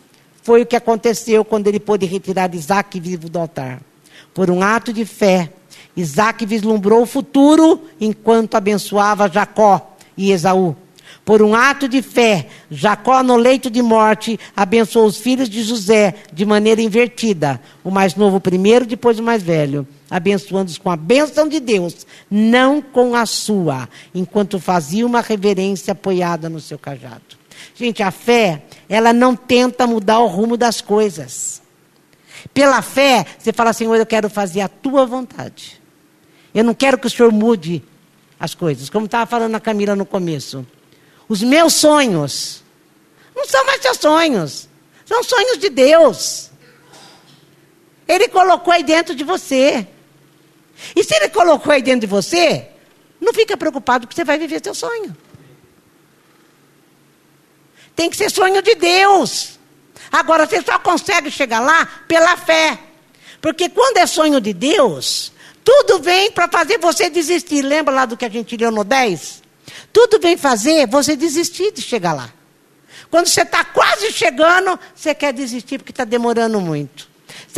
[0.42, 3.80] foi o que aconteceu quando ele pôde retirar Isaac vivo do altar.
[4.34, 5.50] Por um ato de fé,
[5.96, 10.76] Isaac vislumbrou o futuro enquanto abençoava Jacó e Esaú.
[11.24, 16.14] Por um ato de fé, Jacó, no leito de morte, abençoou os filhos de José
[16.30, 17.58] de maneira invertida.
[17.82, 19.88] O mais novo primeiro, depois o mais velho.
[20.10, 26.48] Abençoando-os com a bênção de Deus, não com a sua, enquanto fazia uma reverência apoiada
[26.48, 27.36] no seu cajado.
[27.74, 31.60] Gente, a fé, ela não tenta mudar o rumo das coisas.
[32.54, 35.80] Pela fé, você fala, Senhor, eu quero fazer a tua vontade.
[36.54, 37.82] Eu não quero que o Senhor mude
[38.40, 38.88] as coisas.
[38.88, 40.66] Como estava falando a Camila no começo.
[41.28, 42.64] Os meus sonhos
[43.36, 44.68] não são mais seus sonhos,
[45.04, 46.50] são sonhos de Deus.
[48.06, 49.86] Ele colocou aí dentro de você.
[50.94, 52.68] E se ele colocou aí dentro de você,
[53.20, 55.16] não fica preocupado que você vai viver seu sonho.
[57.96, 59.58] Tem que ser sonho de Deus.
[60.10, 62.78] Agora, você só consegue chegar lá pela fé.
[63.40, 65.32] Porque quando é sonho de Deus,
[65.64, 67.62] tudo vem para fazer você desistir.
[67.62, 69.42] Lembra lá do que a gente leu no 10?
[69.92, 72.32] Tudo vem fazer você desistir de chegar lá.
[73.10, 77.07] Quando você está quase chegando, você quer desistir porque está demorando muito.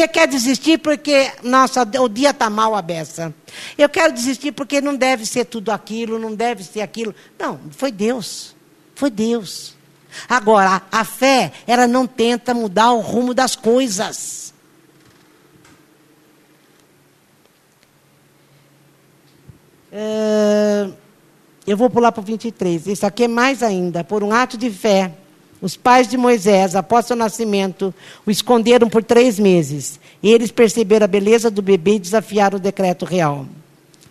[0.00, 3.34] Você quer desistir porque, nossa, o dia está mal a beça.
[3.76, 7.14] Eu quero desistir porque não deve ser tudo aquilo, não deve ser aquilo.
[7.38, 8.56] Não, foi Deus.
[8.94, 9.76] Foi Deus.
[10.26, 14.54] Agora, a fé, ela não tenta mudar o rumo das coisas.
[19.92, 20.94] Uh,
[21.66, 22.86] eu vou pular para o 23.
[22.86, 24.02] Isso aqui é mais ainda.
[24.02, 25.12] Por um ato de fé,
[25.60, 27.94] os pais de Moisés, após seu nascimento,
[28.26, 30.00] o esconderam por três meses.
[30.22, 33.46] E eles perceberam a beleza do bebê e desafiaram o decreto real.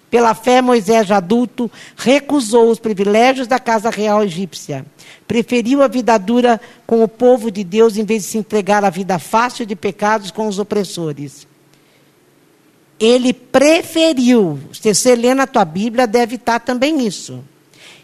[0.10, 4.86] Pela fé, Moisés, já adulto, recusou os privilégios da casa real egípcia.
[5.28, 8.90] Preferiu a vida dura com o povo de Deus em vez de se entregar à
[8.90, 11.48] vida fácil de pecados com os opressores.
[13.00, 17.44] Ele preferiu, se você lê na tua Bíblia, deve estar também isso.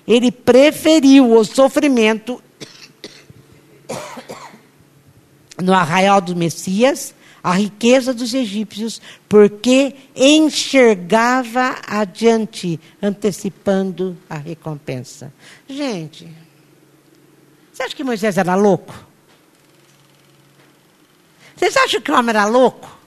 [0.07, 2.41] Ele preferiu o sofrimento
[5.61, 7.13] no arraial do Messias,
[7.43, 15.31] a riqueza dos egípcios, porque enxergava adiante, antecipando a recompensa.
[15.69, 16.27] Gente,
[17.71, 18.95] você acha que Moisés era louco?
[21.55, 22.97] Vocês acham que o homem era louco?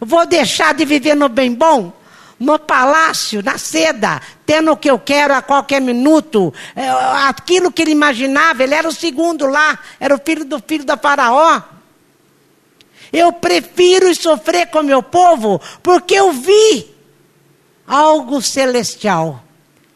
[0.00, 1.92] Vou deixar de viver no bem bom?
[2.38, 6.52] No palácio, na seda, tendo o que eu quero a qualquer minuto.
[6.74, 6.88] É,
[7.28, 10.96] aquilo que ele imaginava, ele era o segundo lá, era o filho do filho da
[10.96, 11.62] Faraó.
[13.12, 16.94] Eu prefiro sofrer com meu povo, porque eu vi
[17.86, 19.42] algo celestial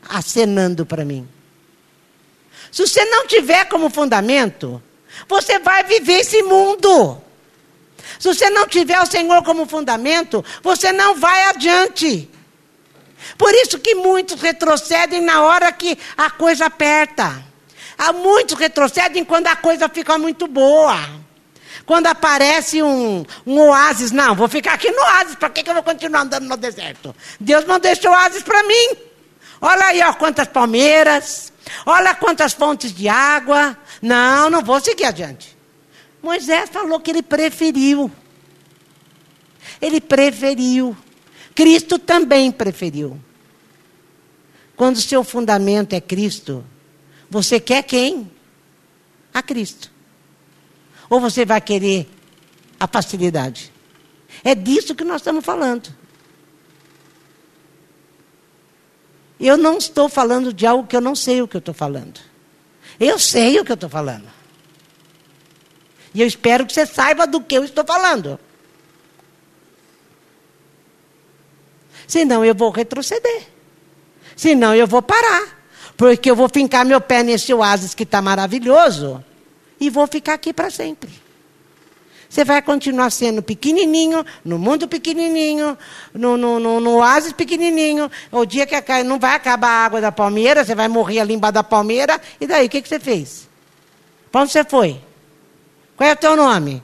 [0.08, 1.28] acenando para mim.
[2.70, 4.82] Se você não tiver como fundamento,
[5.28, 7.20] você vai viver esse mundo.
[8.20, 12.28] Se você não tiver o Senhor como fundamento, você não vai adiante.
[13.38, 17.42] Por isso que muitos retrocedem na hora que a coisa aperta.
[17.96, 20.98] Há muitos retrocedem quando a coisa fica muito boa.
[21.86, 25.74] Quando aparece um, um oásis, não, vou ficar aqui no oásis, para que, que eu
[25.74, 27.16] vou continuar andando no deserto?
[27.40, 28.96] Deus não deixou oásis para mim.
[29.62, 31.54] Olha aí, ó, quantas palmeiras,
[31.86, 33.74] olha quantas fontes de água.
[34.02, 35.59] Não, não vou seguir adiante.
[36.22, 38.10] Moisés falou que ele preferiu.
[39.80, 40.96] Ele preferiu.
[41.54, 43.18] Cristo também preferiu.
[44.76, 46.64] Quando o seu fundamento é Cristo,
[47.28, 48.30] você quer quem?
[49.32, 49.90] A Cristo.
[51.08, 52.08] Ou você vai querer
[52.78, 53.72] a facilidade?
[54.42, 55.94] É disso que nós estamos falando.
[59.38, 62.20] Eu não estou falando de algo que eu não sei o que eu estou falando.
[62.98, 64.39] Eu sei o que eu estou falando.
[66.12, 68.38] E eu espero que você saiba do que eu estou falando.
[72.06, 73.46] Senão eu vou retroceder.
[74.34, 75.58] Senão eu vou parar.
[75.96, 79.24] Porque eu vou fincar meu pé nesse oásis que está maravilhoso.
[79.78, 81.10] E vou ficar aqui para sempre.
[82.28, 85.76] Você vai continuar sendo pequenininho, no mundo pequenininho,
[86.14, 88.10] no, no, no, no oásis pequenininho.
[88.30, 91.54] O dia que não vai acabar a água da palmeira, você vai morrer ali embaixo
[91.54, 92.20] da palmeira.
[92.40, 93.48] E daí, o que, que você fez?
[94.30, 95.00] Para onde você foi?
[96.00, 96.82] Qual é o teu nome?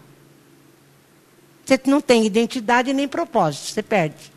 [1.64, 4.30] Você não tem identidade nem propósito, você perde.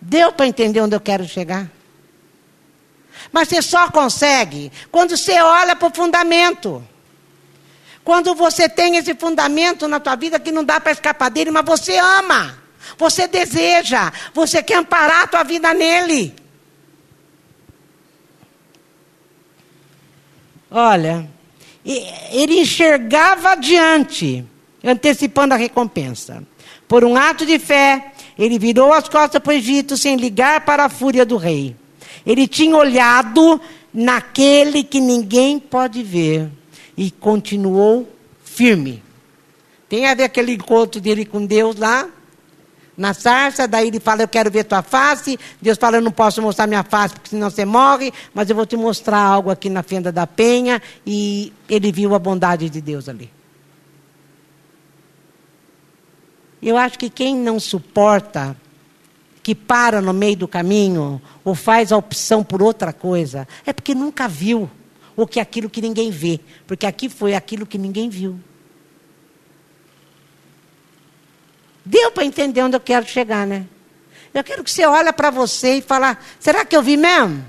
[0.00, 1.70] Deu para entender onde eu quero chegar?
[3.30, 6.82] Mas você só consegue quando você olha para o fundamento.
[8.02, 11.66] Quando você tem esse fundamento na tua vida que não dá para escapar dele, mas
[11.66, 12.58] você ama,
[12.96, 16.34] você deseja, você quer amparar a tua vida nele.
[20.70, 21.28] Olha,
[21.84, 24.44] ele enxergava adiante,
[24.84, 26.42] antecipando a recompensa.
[26.86, 30.84] Por um ato de fé, ele virou as costas para o Egito sem ligar para
[30.84, 31.74] a fúria do rei.
[32.24, 33.60] Ele tinha olhado
[33.92, 36.48] naquele que ninguém pode ver
[36.96, 38.08] e continuou
[38.44, 39.02] firme.
[39.88, 42.08] Tem a ver aquele encontro dele com Deus lá,
[42.98, 45.38] na sarça, daí ele fala, eu quero ver tua face.
[45.62, 48.66] Deus fala, eu não posso mostrar minha face, porque senão você morre, mas eu vou
[48.66, 50.82] te mostrar algo aqui na fenda da penha.
[51.06, 53.30] E ele viu a bondade de Deus ali.
[56.60, 58.56] Eu acho que quem não suporta
[59.44, 63.94] que para no meio do caminho ou faz a opção por outra coisa, é porque
[63.94, 64.68] nunca viu
[65.16, 68.38] o que é aquilo que ninguém vê, porque aqui foi aquilo que ninguém viu.
[71.88, 73.66] Deu para entender onde eu quero chegar, né?
[74.34, 77.42] Eu quero que você olhe para você e fale: será que eu vi mesmo?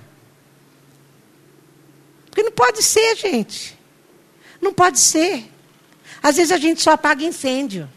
[2.25, 3.78] Porque não pode ser, gente.
[4.62, 5.52] Não pode ser.
[6.23, 7.89] Às vezes a gente só apaga incêndio.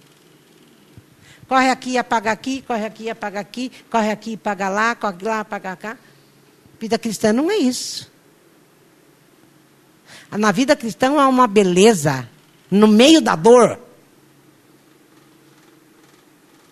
[1.46, 5.76] Corre aqui, apaga aqui, corre aqui, apaga aqui, corre aqui, apaga lá, corre lá, apaga
[5.76, 5.96] cá.
[6.80, 8.10] Vida cristã não é isso.
[10.28, 12.28] Na vida cristã há uma beleza
[12.68, 13.78] no meio da dor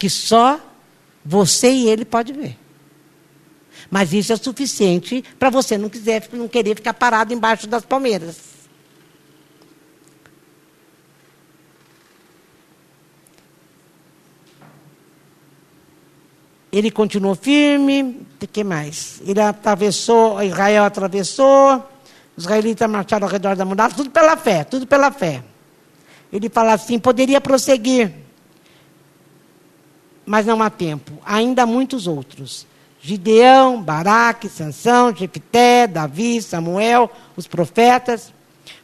[0.00, 0.58] que só
[1.22, 2.56] você e ele pode ver.
[3.90, 8.38] Mas isso é suficiente para você não quiser, não querer ficar parado embaixo das palmeiras.
[16.72, 19.20] Ele continuou firme, o que mais?
[19.26, 21.84] Ele atravessou, Israel atravessou,
[22.36, 25.42] os israelitas marcharam ao redor da muralha, tudo pela fé, tudo pela fé.
[26.32, 28.29] Ele fala assim: poderia prosseguir,
[30.30, 31.10] mas não há tempo.
[31.26, 32.64] Ainda há muitos outros.
[33.02, 38.32] Gideão, Baraque, Sansão, Jefité, Davi, Samuel, os profetas.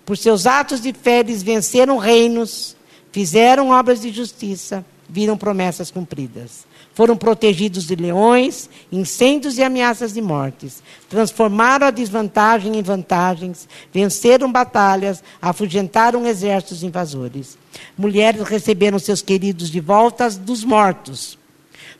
[0.04, 2.76] Por seus atos de fé, eles venceram reinos,
[3.12, 6.65] fizeram obras de justiça, viram promessas cumpridas.
[6.96, 10.82] Foram protegidos de leões, incêndios e ameaças de mortes.
[11.10, 17.58] Transformaram a desvantagem em vantagens, venceram batalhas, afugentaram exércitos invasores.
[17.98, 21.38] Mulheres receberam seus queridos de volta dos mortos.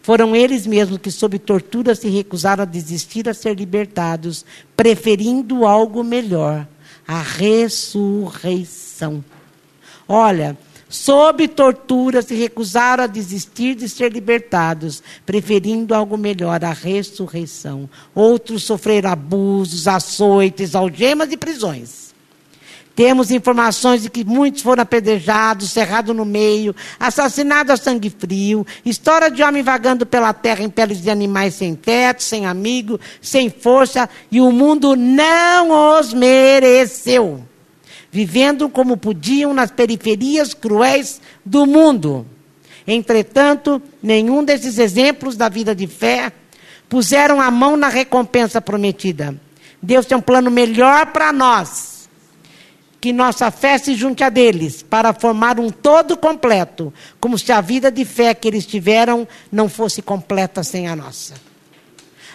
[0.01, 6.03] Foram eles mesmos que, sob tortura, se recusaram a desistir a ser libertados, preferindo algo
[6.03, 6.67] melhor
[7.07, 9.23] a ressurreição.
[10.09, 10.57] Olha,
[10.88, 17.88] sob tortura, se recusaram a desistir de ser libertados, preferindo algo melhor, a ressurreição.
[18.14, 22.07] Outros sofreram abusos, açoites, algemas e prisões.
[22.94, 29.31] Temos informações de que muitos foram apedrejados, cerrados no meio, assassinados a sangue frio, história
[29.31, 34.09] de homem vagando pela terra em peles de animais sem teto, sem amigo, sem força,
[34.33, 37.46] e o mundo não os mereceu
[38.16, 42.24] vivendo como podiam nas periferias cruéis do mundo.
[42.87, 46.33] Entretanto, nenhum desses exemplos da vida de fé
[46.88, 49.38] puseram a mão na recompensa prometida.
[49.83, 52.09] Deus tem um plano melhor para nós.
[53.02, 57.61] Que nossa fé se junte a deles para formar um todo completo, como se a
[57.61, 61.35] vida de fé que eles tiveram não fosse completa sem a nossa.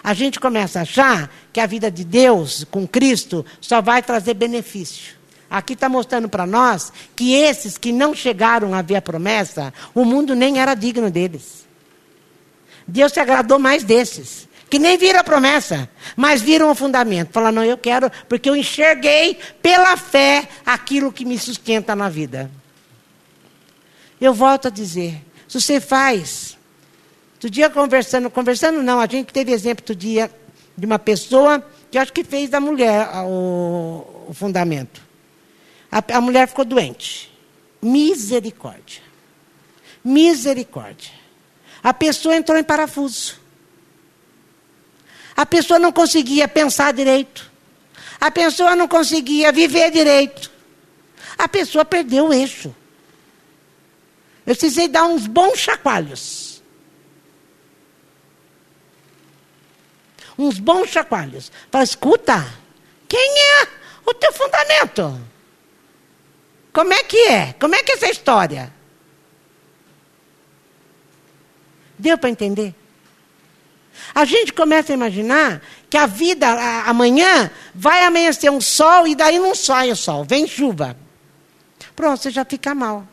[0.04, 4.34] A gente começa a achar que a vida de Deus com Cristo só vai trazer
[4.34, 5.21] benefício.
[5.52, 10.02] Aqui está mostrando para nós que esses que não chegaram a ver a promessa, o
[10.02, 11.66] mundo nem era digno deles.
[12.88, 17.34] Deus se agradou mais desses, que nem viram a promessa, mas viram o fundamento.
[17.34, 22.50] Falaram, não, eu quero, porque eu enxerguei pela fé aquilo que me sustenta na vida.
[24.18, 26.56] Eu volto a dizer, se você faz,
[27.34, 30.30] outro dia conversando, conversando não, a gente teve exemplo outro dia
[30.74, 35.01] de uma pessoa que acho que fez da mulher o, o fundamento.
[35.92, 37.30] A, a mulher ficou doente.
[37.82, 39.02] Misericórdia.
[40.02, 41.12] Misericórdia.
[41.82, 43.38] A pessoa entrou em parafuso.
[45.36, 47.50] A pessoa não conseguia pensar direito.
[48.18, 50.50] A pessoa não conseguia viver direito.
[51.36, 52.74] A pessoa perdeu o eixo.
[54.46, 56.62] Eu precisei dar uns bons chacoalhos.
[60.38, 61.52] Uns bons chacoalhos.
[61.70, 62.54] Fala, escuta,
[63.08, 63.68] quem é
[64.06, 65.31] o teu fundamento?
[66.72, 67.52] Como é que é?
[67.54, 68.72] Como é que é essa história?
[71.98, 72.74] Deu para entender?
[74.14, 79.14] A gente começa a imaginar que a vida, a, amanhã, vai amanhecer um sol e
[79.14, 80.96] daí não sai o sol, vem chuva.
[81.94, 83.06] Pronto, você já fica mal.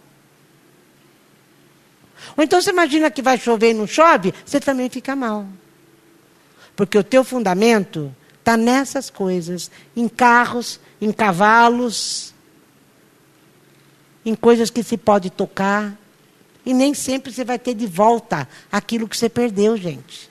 [2.38, 5.46] Ou então você imagina que vai chover e não chove, você também fica mal.
[6.76, 12.34] Porque o teu fundamento está nessas coisas, em carros, em cavalos,
[14.30, 15.98] em coisas que se pode tocar.
[16.66, 20.30] E nem sempre você vai ter de volta aquilo que você perdeu, gente.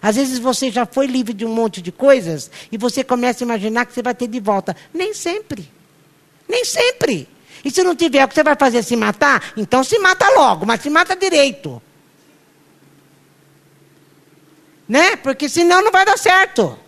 [0.00, 3.46] Às vezes você já foi livre de um monte de coisas e você começa a
[3.46, 4.76] imaginar que você vai ter de volta.
[4.94, 5.68] Nem sempre.
[6.48, 7.28] Nem sempre.
[7.64, 8.82] E se não tiver, o que você vai fazer?
[8.82, 9.52] Se matar?
[9.56, 11.82] Então se mata logo, mas se mata direito.
[14.88, 15.16] Né?
[15.16, 16.78] Porque senão não vai dar certo.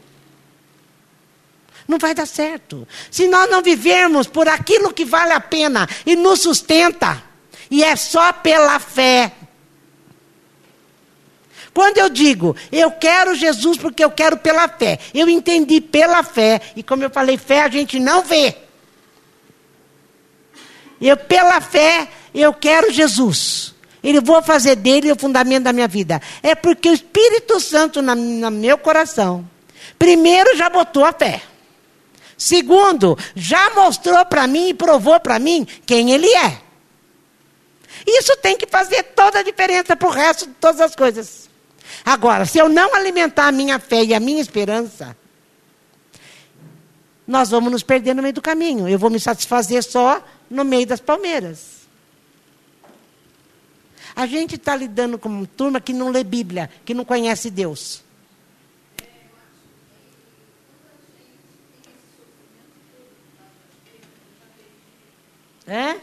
[1.87, 2.87] Não vai dar certo.
[3.11, 7.23] Se nós não vivermos por aquilo que vale a pena e nos sustenta,
[7.71, 9.33] e é só pela fé.
[11.75, 16.61] Quando eu digo, eu quero Jesus porque eu quero pela fé, eu entendi pela fé,
[16.77, 18.55] e como eu falei, fé a gente não vê.
[21.01, 23.75] Eu, pela fé, eu quero Jesus.
[24.05, 26.21] Ele vou fazer dele o fundamento da minha vida.
[26.43, 29.49] É porque o Espírito Santo no meu coração,
[29.99, 31.43] primeiro já botou a fé.
[32.43, 36.61] Segundo, já mostrou para mim e provou para mim quem ele é.
[38.05, 41.49] Isso tem que fazer toda a diferença para o resto de todas as coisas.
[42.05, 45.17] Agora, se eu não alimentar a minha fé e a minha esperança,
[47.29, 48.89] nós vamos nos perder no meio do caminho.
[48.89, 50.21] Eu vou me satisfazer só
[50.51, 51.87] no meio das palmeiras.
[54.17, 58.03] A gente está lidando com uma turma que não lê Bíblia, que não conhece Deus.
[65.67, 66.01] É?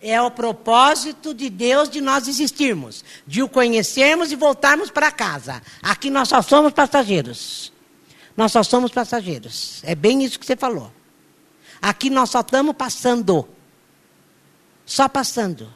[0.00, 5.60] É o propósito de Deus de nós existirmos, de o conhecermos e voltarmos para casa.
[5.82, 7.72] Aqui nós só somos passageiros.
[8.36, 9.82] Nós só somos passageiros.
[9.84, 10.92] É bem isso que você falou.
[11.80, 13.48] Aqui nós só estamos passando.
[14.84, 15.72] Só passando.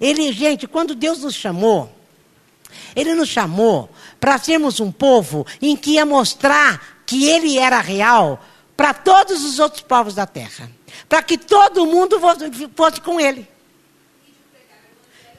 [0.00, 1.92] Ele, gente, quando Deus nos chamou,
[2.94, 3.90] Ele nos chamou
[4.20, 8.42] para sermos um povo em que ia mostrar que Ele era real
[8.76, 10.70] para todos os outros povos da terra
[11.08, 12.20] para que todo mundo
[12.74, 13.48] fosse com ele.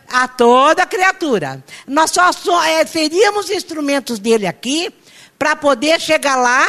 [0.08, 1.64] A toda criatura.
[1.88, 4.92] Nós só, só é, seríamos instrumentos dele aqui
[5.38, 6.66] para poder chegar lá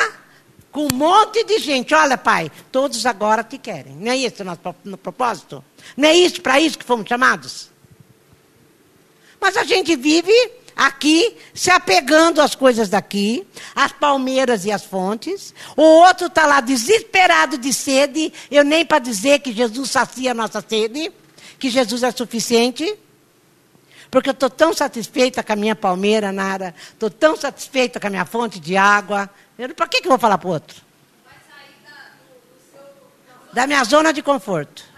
[0.71, 1.95] com um monte de gente.
[1.95, 3.95] Olha, pai, todos agora te querem.
[3.97, 4.61] Não é esse o nosso
[5.03, 5.65] propósito?
[5.97, 7.71] Não é isso para isso que fomos chamados?
[9.41, 10.33] Mas a gente vive
[10.77, 15.55] aqui, se apegando às coisas daqui, às palmeiras e às fontes.
[15.77, 18.33] O outro está lá desesperado de sede.
[18.51, 21.11] Eu nem para dizer que Jesus sacia a nossa sede,
[21.59, 22.97] que Jesus é suficiente.
[24.11, 26.75] Porque eu estou tão satisfeita com a minha palmeira, Nara.
[26.93, 29.31] Estou tão satisfeita com a minha fonte de água.
[29.69, 30.83] Para que, que eu vou falar para o outro?
[33.53, 34.91] Da minha zona de conforto.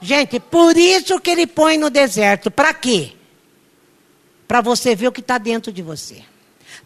[0.00, 2.50] Gente, por isso que ele põe no deserto.
[2.50, 3.12] Para quê?
[4.46, 6.22] Para você ver o que está dentro de você.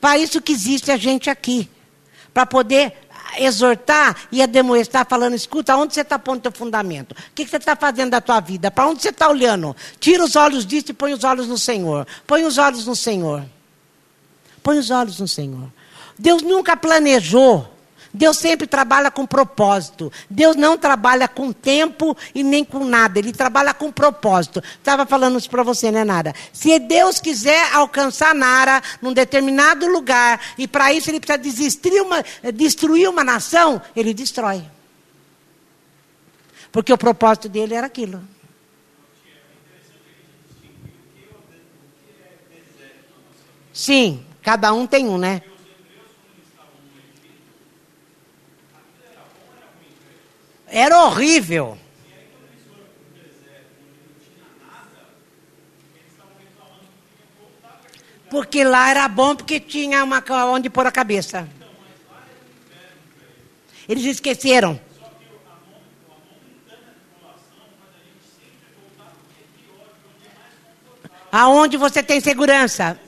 [0.01, 1.69] Para isso que existe a gente aqui.
[2.33, 3.02] Para poder
[3.39, 7.13] exortar e ademoestar, falando: escuta, onde você está pondo teu fundamento?
[7.13, 8.71] O que, que você está fazendo da tua vida?
[8.71, 9.75] Para onde você está olhando?
[9.99, 12.07] Tira os olhos disso e põe os olhos no Senhor.
[12.27, 13.45] Põe os olhos no Senhor.
[14.63, 15.69] Põe os olhos no Senhor.
[16.19, 17.69] Deus nunca planejou
[18.15, 20.13] Deus sempre trabalha com propósito.
[20.29, 23.19] Deus não trabalha com tempo e nem com nada.
[23.19, 24.63] Ele trabalha com propósito.
[24.75, 26.35] Estava falando isso para você, né, Nara?
[26.53, 33.09] Se Deus quiser alcançar Nara num determinado lugar, e para isso ele precisa uma, destruir
[33.09, 34.63] uma nação, ele destrói.
[36.71, 38.23] Porque o propósito dele era aquilo.
[43.73, 45.41] Sim, cada um tem um, né?
[50.75, 51.77] Era horrível.
[58.31, 61.47] Porque lá era bom porque tinha uma, onde pôr a cabeça.
[63.87, 64.81] Eles esqueceram.
[71.31, 72.99] Aonde você tem segurança.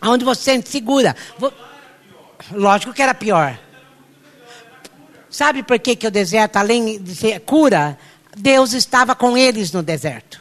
[0.00, 1.16] Aonde você se segura.
[2.52, 3.58] Lógico que era pior.
[5.38, 7.96] Sabe por que, que o deserto, além de ser cura,
[8.36, 10.40] Deus estava com eles no deserto.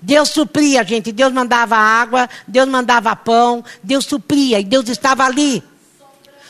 [0.00, 1.12] Deus supria, gente.
[1.12, 5.62] Deus mandava água, Deus mandava pão, Deus supria e Deus estava ali.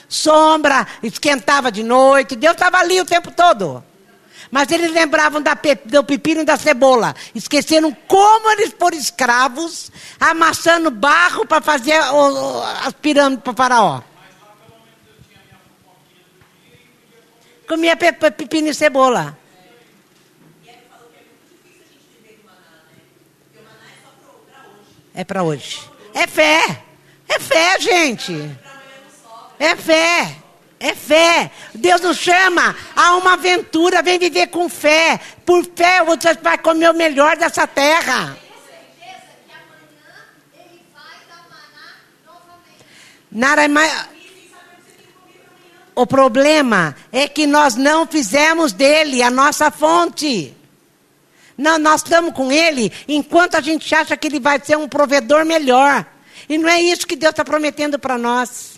[0.09, 3.83] Sombra, esquentava de noite, Deus estava ali o tempo todo.
[4.49, 7.17] Mas eles lembravam da, do pepino e da cebola.
[7.35, 14.14] Esqueceram como eles foram escravos, amassando barro para fazer o, as pirâmides para Faraó.
[17.67, 19.39] Comia pepino e cebola.
[25.15, 25.81] É para hoje.
[26.13, 26.83] É fé.
[27.29, 28.51] É fé, gente.
[29.59, 30.37] É fé.
[30.81, 31.51] É fé.
[31.75, 34.03] Deus nos chama a uma aventura.
[34.03, 35.21] Vem viver com fé.
[35.47, 38.37] Por fé você vai comer o melhor dessa terra.
[43.31, 43.63] Nara,
[45.95, 50.55] o problema é que nós não fizemos dele a nossa fonte.
[51.57, 55.45] Não, nós estamos com ele enquanto a gente acha que ele vai ser um provedor
[55.45, 56.05] melhor.
[56.49, 58.75] E não é isso que Deus está prometendo para nós.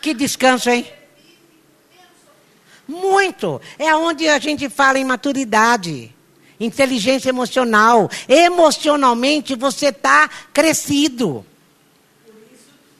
[0.00, 0.90] Que descanso, hein?
[2.86, 3.60] Muito.
[3.78, 6.14] É onde a gente fala em maturidade
[6.60, 8.10] inteligência emocional.
[8.28, 11.44] Emocionalmente você está crescido.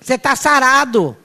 [0.01, 1.17] Você está sarado.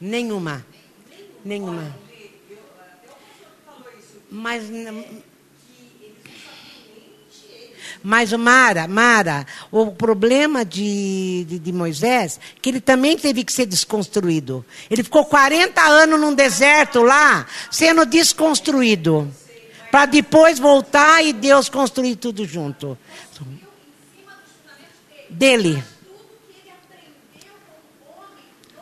[0.00, 0.64] Nenhuma.
[1.44, 1.96] Nenhuma.
[4.30, 4.64] Mas
[8.08, 13.66] mas, Mara, Mara, o problema de, de, de Moisés, que ele também teve que ser
[13.66, 14.64] desconstruído.
[14.88, 19.28] Ele ficou 40 anos num deserto lá, sendo desconstruído.
[19.90, 22.96] Para depois voltar e Deus construir tudo junto.
[25.28, 25.82] Dele.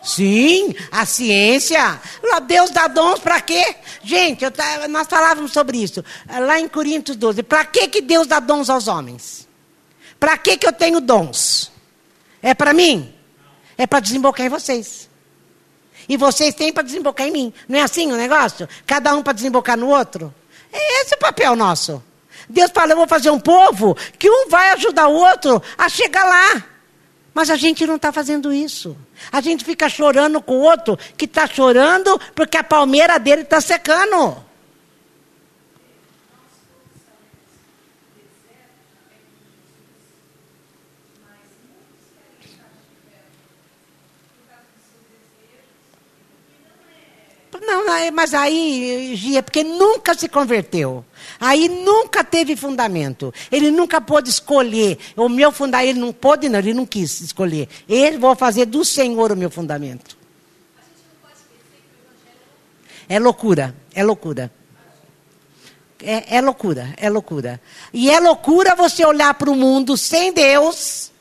[0.04, 2.00] Sim, a ciência.
[2.46, 3.74] Deus dá dons para quê?
[4.02, 4.52] Gente, eu,
[4.90, 7.42] nós falávamos sobre isso lá em Coríntios 12.
[7.42, 9.48] Para que, que Deus dá dons aos homens?
[10.20, 11.72] Para que, que eu tenho dons?
[12.42, 13.14] É para mim?
[13.78, 15.08] É para desembocar em vocês.
[16.06, 17.54] E vocês têm para desembocar em mim.
[17.66, 18.68] Não é assim o negócio?
[18.86, 20.32] Cada um para desembocar no outro?
[20.70, 22.02] É esse o papel nosso.
[22.48, 26.24] Deus fala: eu vou fazer um povo que um vai ajudar o outro a chegar
[26.24, 26.64] lá.
[27.34, 28.96] Mas a gente não está fazendo isso.
[29.32, 33.60] A gente fica chorando com o outro que está chorando porque a palmeira dele está
[33.60, 34.36] secando.
[47.66, 51.04] Não, mas aí, Gia, porque nunca se converteu.
[51.40, 53.32] Aí nunca teve fundamento.
[53.50, 54.98] Ele nunca pôde escolher.
[55.16, 57.68] O meu fundamento, ele não pôde, não, ele não quis escolher.
[57.88, 60.16] Ele vou fazer do Senhor o meu fundamento.
[63.08, 64.52] É loucura, é loucura.
[66.02, 67.60] É, é loucura, é loucura.
[67.92, 71.13] E é loucura você olhar para o mundo sem Deus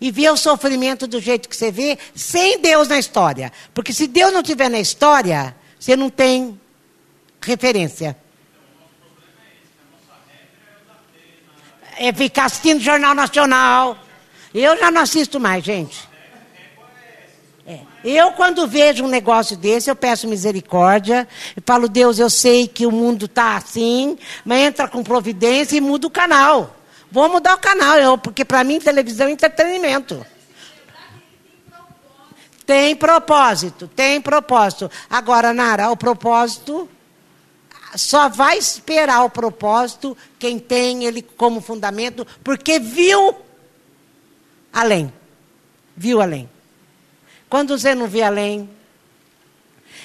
[0.00, 3.52] e ver o sofrimento do jeito que você vê, sem Deus na história.
[3.74, 6.58] Porque se Deus não estiver na história, você não tem
[7.40, 8.16] referência.
[11.96, 13.98] É ficar assistindo Jornal Nacional.
[14.54, 16.08] Eu já não assisto mais, gente.
[17.66, 17.80] É.
[18.04, 21.26] Eu, quando vejo um negócio desse, eu peço misericórdia.
[21.56, 25.80] Eu falo, Deus, eu sei que o mundo está assim, mas entra com providência e
[25.80, 26.77] muda o canal.
[27.10, 30.24] Vou mudar o canal, eu, porque para mim televisão é entretenimento.
[32.66, 34.90] Tem propósito, tem propósito.
[35.08, 36.88] Agora, Nara, o propósito
[37.96, 43.34] só vai esperar o propósito quem tem ele como fundamento, porque viu
[44.70, 45.10] além.
[45.96, 46.48] Viu além.
[47.48, 48.68] Quando você não vê além,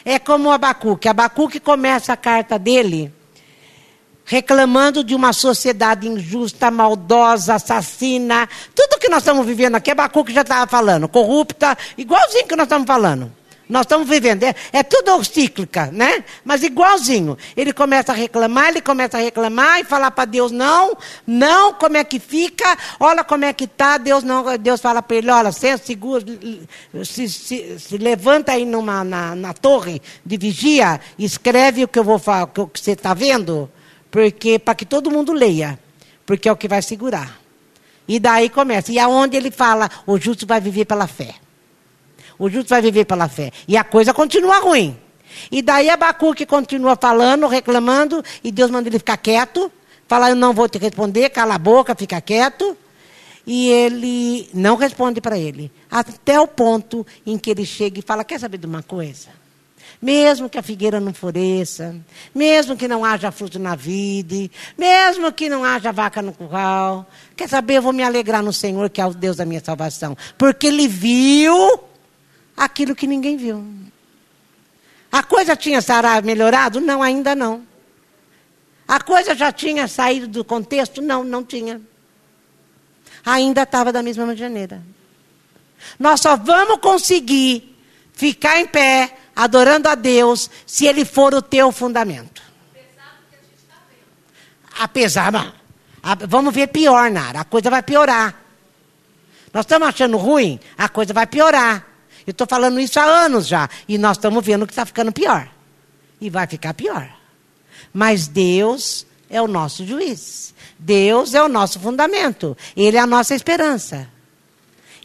[0.06, 1.10] é como o Abacuque.
[1.10, 3.14] Abacuque começa a carta dele
[4.26, 8.48] reclamando de uma sociedade injusta, maldosa, assassina.
[8.74, 12.88] Tudo que nós estamos vivendo aqui, Abacuque já estava falando, corrupta, igualzinho que nós estamos
[12.88, 13.32] falando.
[13.68, 14.44] Nós estamos vivendo.
[14.44, 16.24] É, é tudo cíclica, né?
[16.44, 17.38] Mas igualzinho.
[17.56, 20.96] Ele começa a reclamar, ele começa a reclamar e falar para Deus: não,
[21.26, 22.78] não, como é que fica?
[23.00, 23.98] Olha como é que está.
[23.98, 29.34] Deus não, Deus fala para ele: olha, se se, se, se, levanta aí numa, na,
[29.34, 33.72] na torre de vigia, escreve o que eu vou falar, o que você está vendo,
[34.14, 35.80] porque para que todo mundo leia,
[36.24, 37.42] porque é o que vai segurar.
[38.08, 38.92] E daí começa.
[38.92, 41.34] E aonde ele fala: o justo vai viver pela fé.
[42.38, 43.52] O justo vai viver pela fé.
[43.68, 44.96] E a coisa continua ruim.
[45.52, 49.72] E daí Abacuque continua falando, reclamando, e Deus manda ele ficar quieto.
[50.08, 52.78] Fala, eu não vou te responder, cala a boca, fica quieto.
[53.48, 55.72] E ele não responde para ele.
[55.90, 59.30] Até o ponto em que ele chega e fala: Quer saber de uma coisa?
[60.04, 61.96] Mesmo que a figueira não floresça,
[62.36, 67.48] mesmo que não haja fruto na vide, mesmo que não haja vaca no curral, quer
[67.48, 67.78] saber?
[67.78, 70.18] Eu vou me alegrar no Senhor, que é o Deus da minha salvação.
[70.38, 71.80] Porque ele viu
[72.58, 73.66] aquilo que ninguém viu.
[75.10, 76.82] A coisa tinha sarado, melhorado?
[76.82, 77.64] Não, ainda não.
[78.86, 81.02] A coisa já tinha saído do contexto?
[81.02, 81.80] Não, não tinha.
[83.26, 84.84] Ainda estava da mesma maneira.
[85.98, 87.74] Nós só vamos conseguir
[88.12, 92.42] ficar em pé, adorando a Deus, se Ele for o teu fundamento.
[92.72, 94.84] Apesar do que a gente está vendo.
[94.84, 95.54] Apesar.
[96.28, 97.42] Vamos ver pior, Nara.
[97.42, 98.42] A coisa vai piorar.
[99.54, 101.86] Nós estamos achando ruim, a coisa vai piorar.
[102.26, 103.70] Eu estou falando isso há anos já.
[103.88, 105.48] E nós estamos vendo que está ficando pior.
[106.20, 107.08] E vai ficar pior.
[107.94, 110.54] Mas Deus é o nosso juiz.
[110.80, 112.58] Deus é o nosso fundamento.
[112.76, 114.10] Ele é a nossa esperança.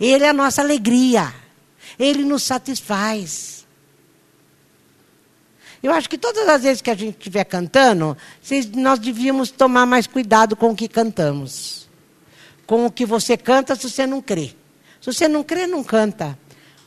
[0.01, 1.33] Ele é a nossa alegria.
[1.99, 3.58] Ele nos satisfaz.
[5.83, 8.17] Eu acho que todas as vezes que a gente estiver cantando,
[8.75, 11.89] nós devíamos tomar mais cuidado com o que cantamos.
[12.67, 14.53] Com o que você canta se você não crê.
[15.01, 16.37] Se você não crê, não canta.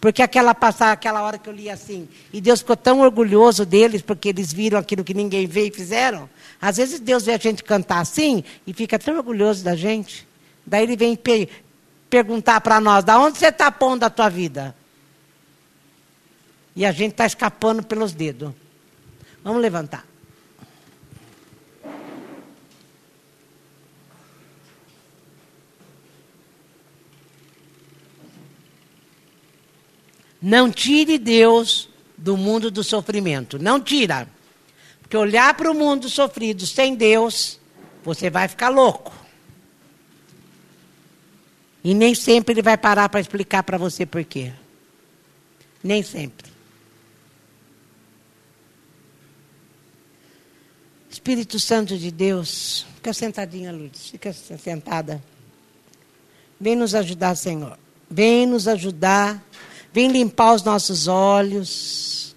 [0.02, 4.02] Porque aquela passar, aquela hora que eu li assim, e Deus ficou tão orgulhoso deles,
[4.02, 6.28] porque eles viram aquilo que ninguém vê e fizeram.
[6.60, 10.28] Às vezes Deus vê a gente cantar assim e fica tão orgulhoso da gente.
[10.66, 11.48] Daí ele vem pe
[12.10, 14.76] perguntar para nós: da onde você está pondo a tua vida?
[16.76, 18.52] E a gente está escapando pelos dedos.
[19.44, 20.06] Vamos levantar.
[30.42, 31.88] Não tire Deus
[32.18, 33.60] do mundo do sofrimento.
[33.60, 34.28] Não tira.
[35.02, 37.60] Porque olhar para o mundo sofrido sem Deus,
[38.04, 39.14] você vai ficar louco.
[41.84, 44.52] E nem sempre ele vai parar para explicar para você por quê.
[45.84, 46.51] Nem sempre.
[51.22, 55.22] Espírito Santo de Deus, fica sentadinha, Lourdes, fica sentada.
[56.60, 57.78] Vem nos ajudar, Senhor.
[58.10, 59.42] Vem nos ajudar
[59.94, 62.36] Vem limpar os nossos olhos.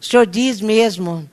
[0.00, 1.28] O Senhor diz mesmo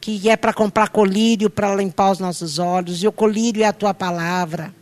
[0.00, 3.72] que é para comprar colírio para limpar os nossos olhos, e o colírio é a
[3.72, 4.74] tua palavra.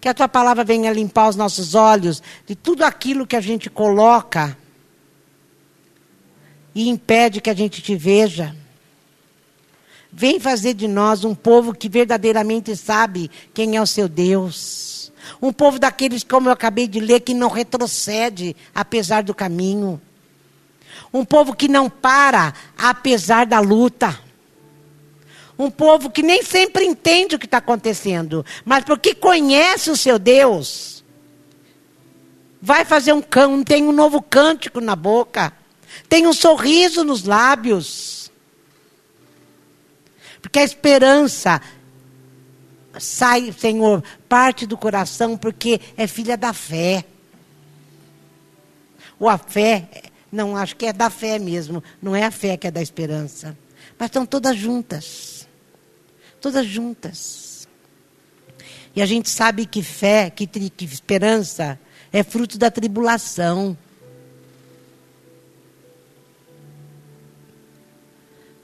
[0.00, 3.70] Que a tua palavra venha limpar os nossos olhos de tudo aquilo que a gente
[3.70, 4.56] coloca
[6.74, 8.54] e impede que a gente te veja.
[10.18, 15.12] Vem fazer de nós um povo que verdadeiramente sabe quem é o seu Deus.
[15.42, 20.00] Um povo daqueles, como eu acabei de ler, que não retrocede apesar do caminho.
[21.12, 24.18] Um povo que não para apesar da luta.
[25.58, 30.18] Um povo que nem sempre entende o que está acontecendo, mas porque conhece o seu
[30.18, 31.04] Deus,
[32.60, 35.52] vai fazer um cão, tem um novo cântico na boca,
[36.08, 38.25] tem um sorriso nos lábios.
[40.46, 41.60] Porque a esperança
[43.00, 47.04] sai, Senhor, parte do coração, porque é filha da fé.
[49.18, 49.88] Ou a fé,
[50.30, 53.58] não, acho que é da fé mesmo, não é a fé que é da esperança.
[53.98, 55.48] Mas estão todas juntas.
[56.40, 57.66] Todas juntas.
[58.94, 61.76] E a gente sabe que fé, que, que esperança,
[62.12, 63.76] é fruto da tribulação.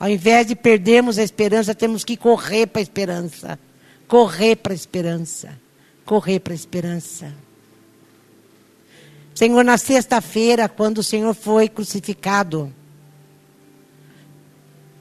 [0.03, 3.57] Ao invés de perdermos a esperança, temos que correr para a esperança.
[4.09, 5.57] Correr para a esperança.
[6.05, 7.33] Correr para a esperança.
[9.33, 12.75] Senhor, na sexta-feira, quando o Senhor foi crucificado,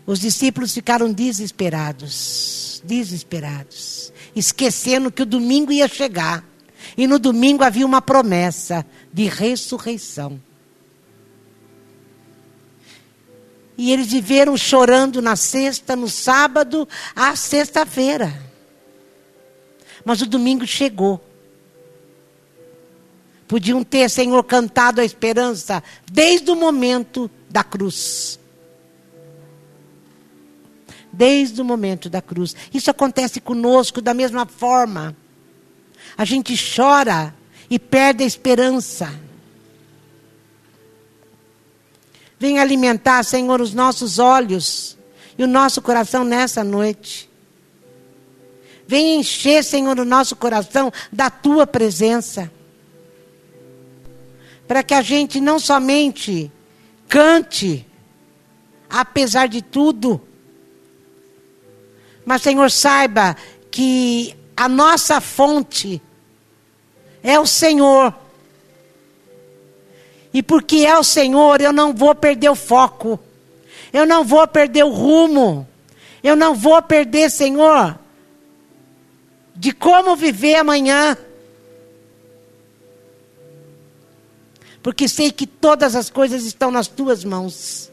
[0.06, 6.46] os discípulos ficaram desesperados, desesperados, esquecendo que o domingo ia chegar.
[6.96, 10.40] E no domingo havia uma promessa de ressurreição.
[13.82, 18.32] E eles viveram chorando na sexta, no sábado, à sexta-feira.
[20.06, 21.20] Mas o domingo chegou.
[23.48, 28.40] Podiam ter, Senhor, cantado a esperança desde o momento da cruz.
[31.12, 32.56] Desde o momento da cruz.
[32.72, 35.18] Isso acontece conosco da mesma forma.
[36.16, 37.34] A gente chora
[37.68, 39.12] e perde a esperança.
[42.42, 44.98] Vem alimentar, Senhor, os nossos olhos
[45.38, 47.30] e o nosso coração nessa noite.
[48.88, 52.52] Vem encher, Senhor, o nosso coração da tua presença.
[54.68, 56.52] Para que a gente não somente
[57.08, 57.86] cante,
[58.90, 60.20] apesar de tudo,
[62.26, 63.38] mas, Senhor, saiba
[63.70, 66.02] que a nossa fonte
[67.22, 68.16] é o Senhor.
[70.34, 73.20] E porque é o Senhor, eu não vou perder o foco.
[73.92, 75.68] Eu não vou perder o rumo.
[76.24, 77.98] Eu não vou perder, Senhor,
[79.56, 81.18] de como viver amanhã.
[84.84, 87.92] Porque sei que todas as coisas estão nas tuas mãos.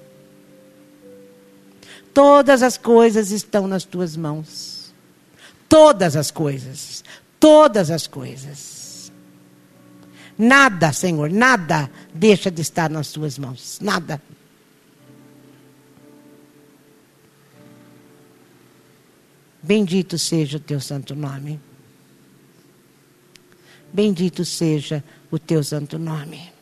[2.14, 4.92] Todas as coisas estão nas tuas mãos.
[5.68, 7.04] Todas as coisas.
[7.38, 8.67] Todas as coisas.
[10.38, 13.80] Nada, Senhor, nada deixa de estar nas tuas mãos.
[13.82, 14.22] Nada.
[19.60, 21.58] Bendito seja o teu santo nome.
[23.92, 26.52] Bendito seja o teu santo nome.